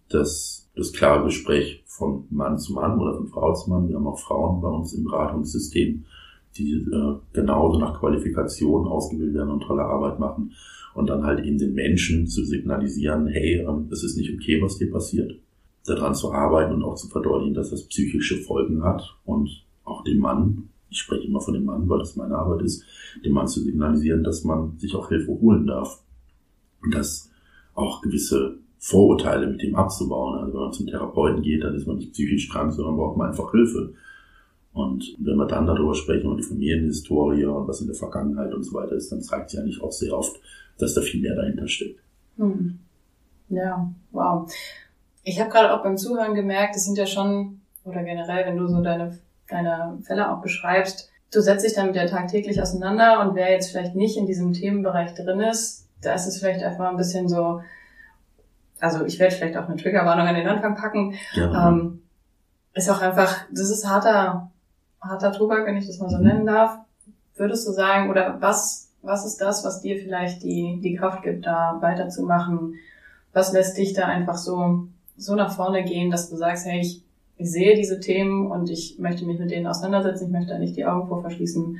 [0.09, 4.07] dass das klare Gespräch von Mann zu Mann oder von Frau zu Mann, wir haben
[4.07, 6.05] auch Frauen bei uns im Beratungssystem,
[6.57, 10.53] die äh, genauso nach Qualifikation ausgebildet werden und tolle Arbeit machen
[10.93, 14.77] und dann halt eben den Menschen zu signalisieren, hey, ähm, es ist nicht okay, was
[14.77, 15.39] dir passiert,
[15.85, 20.19] daran zu arbeiten und auch zu verdeutlichen, dass das psychische Folgen hat und auch dem
[20.19, 22.83] Mann, ich spreche immer von dem Mann, weil das meine Arbeit ist,
[23.23, 26.03] dem Mann zu signalisieren, dass man sich auch Hilfe holen darf
[26.83, 27.31] und dass
[27.73, 30.39] auch gewisse Vorurteile mit ihm abzubauen.
[30.39, 33.29] Also wenn man zum Therapeuten geht, dann ist man nicht psychisch krank, sondern braucht man
[33.29, 33.93] einfach Hilfe.
[34.73, 38.63] Und wenn wir dann darüber sprechen, über die Familienhistorie und was in der Vergangenheit und
[38.63, 40.39] so weiter ist, dann zeigt sich eigentlich auch sehr oft,
[40.77, 41.99] dass da viel mehr dahinter steckt.
[42.37, 42.79] Hm.
[43.49, 44.51] Ja, wow.
[45.23, 48.67] Ich habe gerade auch beim Zuhören gemerkt, es sind ja schon, oder generell, wenn du
[48.67, 49.17] so deine,
[49.49, 53.95] deine Fälle auch beschreibst, du setzt dich damit ja tagtäglich auseinander und wer jetzt vielleicht
[53.95, 57.61] nicht in diesem Themenbereich drin ist, da ist es vielleicht einfach ein bisschen so,
[58.79, 61.15] also ich werde vielleicht auch eine Triggerwarnung an den Anfang packen.
[61.33, 61.69] Ja.
[61.69, 62.01] Ähm,
[62.73, 64.50] ist auch einfach, das ist harter,
[65.01, 66.77] harter Tobak, wenn ich das mal so nennen darf.
[67.35, 71.45] Würdest du sagen, oder was, was ist das, was dir vielleicht die, die Kraft gibt,
[71.45, 72.75] da weiterzumachen?
[73.33, 74.87] Was lässt dich da einfach so,
[75.17, 77.01] so nach vorne gehen, dass du sagst, hey, ich,
[77.37, 80.75] ich sehe diese Themen und ich möchte mich mit denen auseinandersetzen, ich möchte da nicht
[80.75, 81.79] die Augen vor verschließen.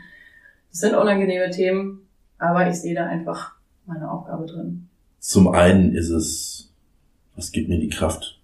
[0.71, 2.07] Das sind unangenehme Themen,
[2.37, 3.53] aber ich sehe da einfach
[3.85, 4.87] meine Aufgabe drin.
[5.19, 6.71] Zum einen ist es,
[7.35, 8.39] was gibt mir die Kraft?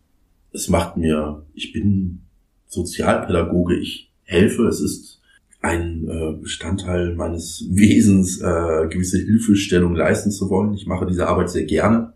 [0.53, 2.21] Es macht mir, ich bin
[2.67, 5.21] Sozialpädagoge, ich helfe, es ist
[5.61, 10.73] ein äh, Bestandteil meines Wesens, äh, gewisse Hilfestellung leisten zu wollen.
[10.75, 12.13] Ich mache diese Arbeit sehr gerne.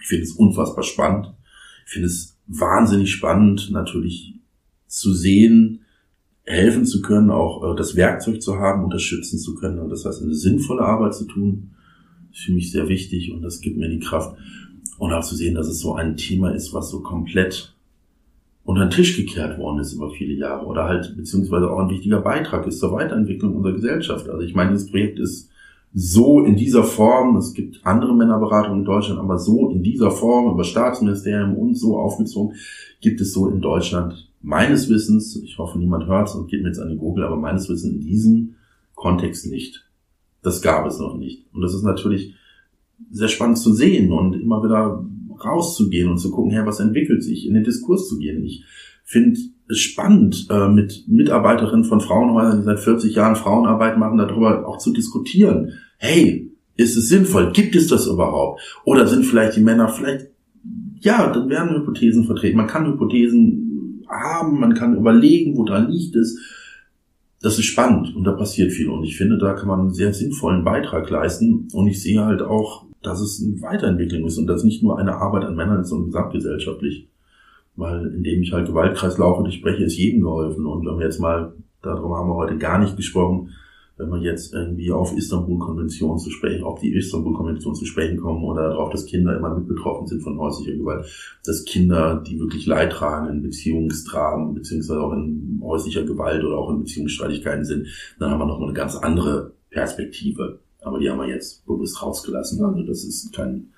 [0.00, 1.34] Ich finde es unfassbar spannend.
[1.86, 4.34] Ich finde es wahnsinnig spannend, natürlich
[4.86, 5.80] zu sehen,
[6.44, 9.78] helfen zu können, auch äh, das Werkzeug zu haben, unterstützen zu können.
[9.78, 11.72] Und das heißt, eine sinnvolle Arbeit zu tun,
[12.32, 14.36] ist für mich sehr wichtig und das gibt mir die Kraft.
[14.98, 17.71] Und auch zu sehen, dass es so ein Thema ist, was so komplett
[18.64, 22.20] unter den Tisch gekehrt worden ist über viele Jahre oder halt beziehungsweise auch ein wichtiger
[22.20, 24.28] Beitrag ist zur Weiterentwicklung unserer Gesellschaft.
[24.28, 25.50] Also ich meine, dieses Projekt ist
[25.94, 30.54] so in dieser Form, es gibt andere Männerberatungen in Deutschland, aber so in dieser Form
[30.54, 32.56] über Staatsministerium und so aufgezogen,
[33.00, 36.68] gibt es so in Deutschland meines Wissens, ich hoffe niemand hört es und geht mir
[36.68, 38.54] jetzt an die Google, aber meines Wissens in diesem
[38.94, 39.84] Kontext nicht.
[40.42, 41.46] Das gab es noch nicht.
[41.52, 42.34] Und das ist natürlich
[43.10, 45.04] sehr spannend zu sehen und immer wieder
[45.44, 48.42] rauszugehen und zu gucken, hey, was entwickelt sich, in den Diskurs zu gehen.
[48.44, 48.64] Ich
[49.04, 49.38] finde
[49.68, 54.78] es spannend, äh, mit Mitarbeiterinnen von Frauenhäusern, die seit 40 Jahren Frauenarbeit machen, darüber auch
[54.78, 55.72] zu diskutieren.
[55.98, 57.52] Hey, ist es sinnvoll?
[57.52, 58.60] Gibt es das überhaupt?
[58.84, 60.28] Oder sind vielleicht die Männer vielleicht,
[61.00, 62.56] ja, dann werden Hypothesen vertreten.
[62.56, 66.38] Man kann Hypothesen haben, man kann überlegen, woran liegt es.
[67.40, 68.88] Das ist spannend und da passiert viel.
[68.88, 71.68] Und ich finde, da kann man einen sehr sinnvollen Beitrag leisten.
[71.72, 75.16] Und ich sehe halt auch dass es eine Weiterentwicklung ist und dass nicht nur eine
[75.16, 77.08] Arbeit an Männern ist, sondern gesamtgesellschaftlich.
[77.76, 80.66] Weil indem ich halt Gewaltkreislaufe durchbreche, ist jedem geholfen.
[80.66, 83.50] Und wenn wir jetzt mal, darum haben wir heute gar nicht gesprochen,
[83.96, 88.70] wenn wir jetzt irgendwie auf Istanbul-Konvention zu sprechen, auf die Istanbul-Konvention zu sprechen kommen oder
[88.70, 91.06] darauf, dass Kinder immer mit betroffen sind von häuslicher Gewalt,
[91.44, 96.70] dass Kinder, die wirklich Leid tragen in Beziehungstragen, beziehungsweise auch in häuslicher Gewalt oder auch
[96.70, 97.86] in Beziehungsstreitigkeiten sind,
[98.18, 100.60] dann haben wir noch eine ganz andere Perspektive.
[100.82, 102.64] Aber die haben wir jetzt bewusst rausgelassen.
[102.64, 103.68] Also das ist kein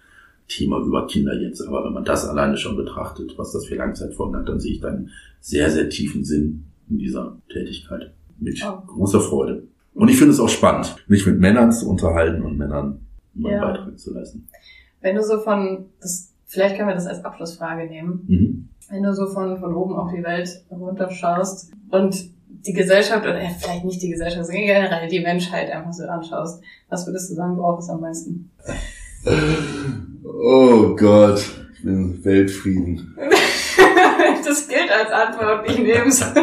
[0.48, 1.60] Thema über Kinder jetzt.
[1.66, 4.80] Aber wenn man das alleine schon betrachtet, was das für Langzeitfolgen hat, dann sehe ich
[4.80, 8.12] da einen sehr, sehr tiefen Sinn in dieser Tätigkeit.
[8.38, 8.80] Mit oh.
[8.86, 9.64] großer Freude.
[9.94, 13.60] Und ich finde es auch spannend, mich mit Männern zu unterhalten und Männern meinen ja.
[13.60, 14.48] Beitrag zu leisten.
[15.00, 18.24] Wenn du so von, das, vielleicht können wir das als Abschlussfrage nehmen.
[18.26, 18.68] Mhm.
[18.90, 22.33] Wenn du so von, von oben auf die Welt runterschaust und
[22.66, 27.06] die Gesellschaft oder vielleicht nicht die Gesellschaft, sondern generell die Menschheit einfach so anschaust, was
[27.06, 28.50] würdest du sagen, braucht es am meisten?
[30.24, 31.44] Oh Gott,
[31.74, 33.14] ich bin Weltfrieden.
[34.44, 36.20] das gilt als Antwort, ich nehme es.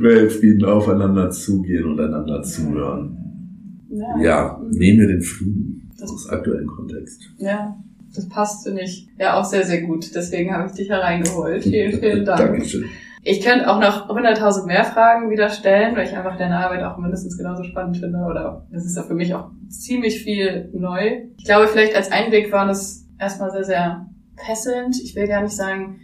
[0.00, 3.86] Weltfrieden, aufeinander zugehen und einander zuhören.
[3.90, 7.22] Ja, ja nehmen wir den Frieden das aus aktuellen Kontext.
[7.38, 7.76] Ja,
[8.14, 10.14] das passt, finde ich, ja auch sehr, sehr gut.
[10.14, 11.62] Deswegen habe ich dich hereingeholt.
[11.62, 12.38] Vielen, vielen Dank.
[12.38, 12.84] Dankeschön.
[13.26, 16.96] Ich könnte auch noch 100.000 mehr Fragen wieder stellen, weil ich einfach deine Arbeit auch
[16.96, 18.18] mindestens genauso spannend finde.
[18.20, 21.22] Oder es ist ja für mich auch ziemlich viel neu.
[21.36, 24.06] Ich glaube, vielleicht als Einblick war das erstmal sehr, sehr
[24.36, 25.00] fesselnd.
[25.02, 25.98] Ich will gar nicht sagen,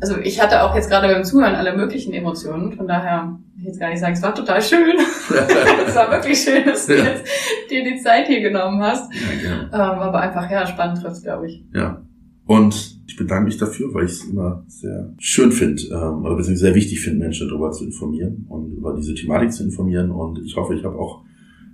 [0.00, 2.72] also ich hatte auch jetzt gerade beim Zuhören alle möglichen Emotionen.
[2.72, 4.96] Von daher will ich jetzt gar nicht sagen, es war total schön.
[5.86, 7.28] es war wirklich schön, dass du jetzt
[7.70, 9.08] dir die Zeit hier genommen hast.
[9.40, 11.64] Ja, ähm, aber einfach, ja, spannend trifft, glaube ich.
[11.72, 12.02] Ja.
[12.46, 16.56] Und ich bedanke mich dafür, weil ich es immer sehr schön finde, ähm, oder beziehungsweise
[16.56, 20.10] sehr wichtig finde, Menschen darüber zu informieren und über diese Thematik zu informieren.
[20.10, 21.24] Und ich hoffe, ich habe auch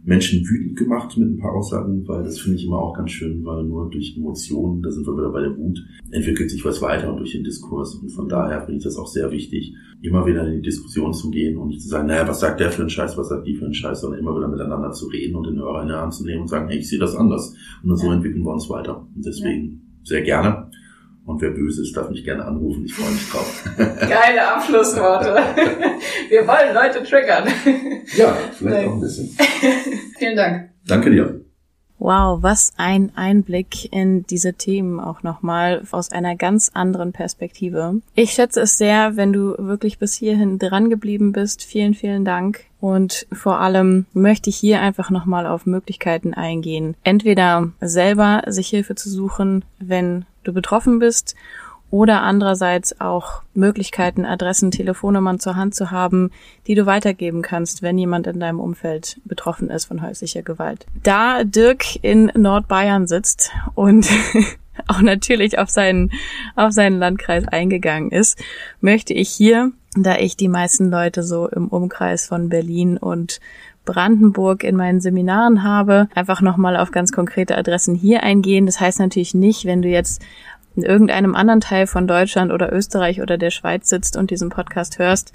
[0.04, 3.44] Menschen wütend gemacht mit ein paar Aussagen, weil das finde ich immer auch ganz schön,
[3.44, 7.12] weil nur durch Emotionen, da sind wir wieder bei der Wut, entwickelt sich was weiter
[7.12, 7.94] und durch den Diskurs.
[7.94, 11.30] Und von daher finde ich das auch sehr wichtig, immer wieder in die Diskussion zu
[11.30, 13.54] gehen und nicht zu sagen, naja, was sagt der für einen Scheiß, was sagt die
[13.54, 16.14] für einen Scheiß, sondern immer wieder miteinander zu reden und den Hörer in der Hand
[16.14, 17.54] zu nehmen und sagen, hey, ich sehe das anders.
[17.82, 19.06] Und dann so entwickeln wir uns weiter.
[19.14, 20.70] Und deswegen sehr gerne.
[21.24, 22.84] Und wer böse ist, darf mich gerne anrufen.
[22.84, 23.64] Ich freue mich drauf.
[23.76, 25.34] Geile Abschlussworte.
[26.28, 27.46] Wir wollen Leute triggern.
[28.16, 28.88] Ja, vielleicht Nein.
[28.88, 29.28] auch ein bisschen.
[30.18, 30.70] Vielen Dank.
[30.86, 31.41] Danke dir.
[32.02, 38.00] Wow, was ein Einblick in diese Themen auch nochmal aus einer ganz anderen Perspektive.
[38.16, 41.62] Ich schätze es sehr, wenn du wirklich bis hierhin dran geblieben bist.
[41.62, 42.64] Vielen, vielen Dank.
[42.80, 46.96] Und vor allem möchte ich hier einfach nochmal auf Möglichkeiten eingehen.
[47.04, 51.36] Entweder selber sich Hilfe zu suchen, wenn du betroffen bist
[51.92, 56.30] oder andererseits auch Möglichkeiten, Adressen, Telefonnummern zur Hand zu haben,
[56.66, 60.86] die du weitergeben kannst, wenn jemand in deinem Umfeld betroffen ist von häuslicher Gewalt.
[61.02, 64.08] Da Dirk in Nordbayern sitzt und
[64.88, 66.10] auch natürlich auf seinen,
[66.56, 68.42] auf seinen Landkreis eingegangen ist,
[68.80, 73.38] möchte ich hier, da ich die meisten Leute so im Umkreis von Berlin und
[73.84, 78.66] Brandenburg in meinen Seminaren habe, einfach nochmal auf ganz konkrete Adressen hier eingehen.
[78.66, 80.22] Das heißt natürlich nicht, wenn du jetzt
[80.76, 84.98] in irgendeinem anderen Teil von Deutschland oder Österreich oder der Schweiz sitzt und diesen Podcast
[84.98, 85.32] hörst,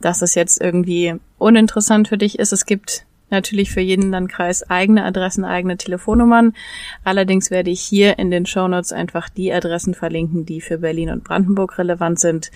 [0.00, 2.52] dass es jetzt irgendwie uninteressant für dich ist.
[2.52, 6.54] Es gibt natürlich für jeden Landkreis eigene Adressen, eigene Telefonnummern.
[7.04, 11.24] Allerdings werde ich hier in den Shownotes einfach die Adressen verlinken, die für Berlin und
[11.24, 12.50] Brandenburg relevant sind.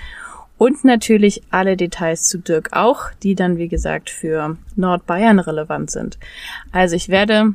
[0.58, 6.18] Und natürlich alle Details zu Dirk auch, die dann, wie gesagt, für Nordbayern relevant sind.
[6.70, 7.54] Also ich werde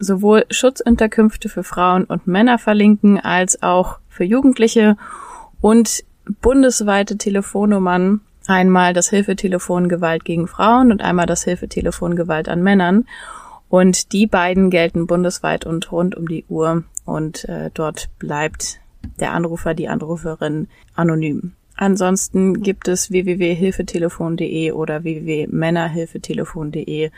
[0.00, 4.96] sowohl Schutzunterkünfte für Frauen und Männer verlinken, als auch für Jugendliche
[5.60, 6.02] und
[6.40, 8.22] bundesweite Telefonnummern.
[8.46, 13.04] Einmal das Hilfetelefon Gewalt gegen Frauen und einmal das Hilfetelefon Gewalt an Männern.
[13.68, 16.82] Und die beiden gelten bundesweit und rund um die Uhr.
[17.04, 18.80] Und äh, dort bleibt
[19.20, 21.52] der Anrufer, die Anruferin anonym.
[21.76, 27.10] Ansonsten gibt es www.hilfetelefon.de oder www.männerhilfetelefon.de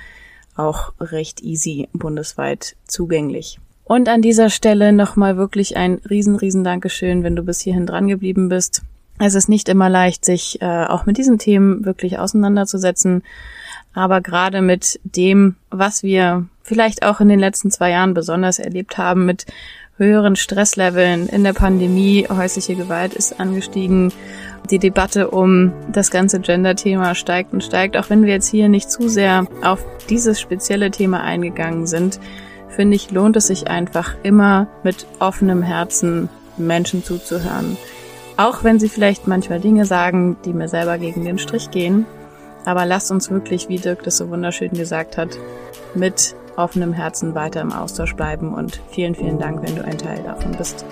[0.56, 3.58] auch recht easy bundesweit zugänglich.
[3.84, 8.08] Und an dieser Stelle nochmal wirklich ein riesen, riesen Dankeschön, wenn du bis hierhin dran
[8.08, 8.82] geblieben bist.
[9.18, 13.22] Es ist nicht immer leicht, sich äh, auch mit diesen Themen wirklich auseinanderzusetzen.
[13.92, 18.96] Aber gerade mit dem, was wir vielleicht auch in den letzten zwei Jahren besonders erlebt
[18.96, 19.46] haben, mit
[20.02, 24.12] höheren Stressleveln in der Pandemie, häusliche Gewalt ist angestiegen,
[24.70, 28.90] die Debatte um das ganze Gender-Thema steigt und steigt, auch wenn wir jetzt hier nicht
[28.90, 32.20] zu sehr auf dieses spezielle Thema eingegangen sind,
[32.68, 37.76] finde ich, lohnt es sich einfach immer mit offenem Herzen Menschen zuzuhören.
[38.36, 42.06] Auch wenn sie vielleicht manchmal Dinge sagen, die mir selber gegen den Strich gehen.
[42.64, 45.30] Aber lasst uns wirklich, wie Dirk das so wunderschön gesagt hat,
[45.94, 50.22] mit offenem Herzen weiter im Austausch bleiben und vielen, vielen Dank, wenn du ein Teil
[50.22, 50.84] davon bist.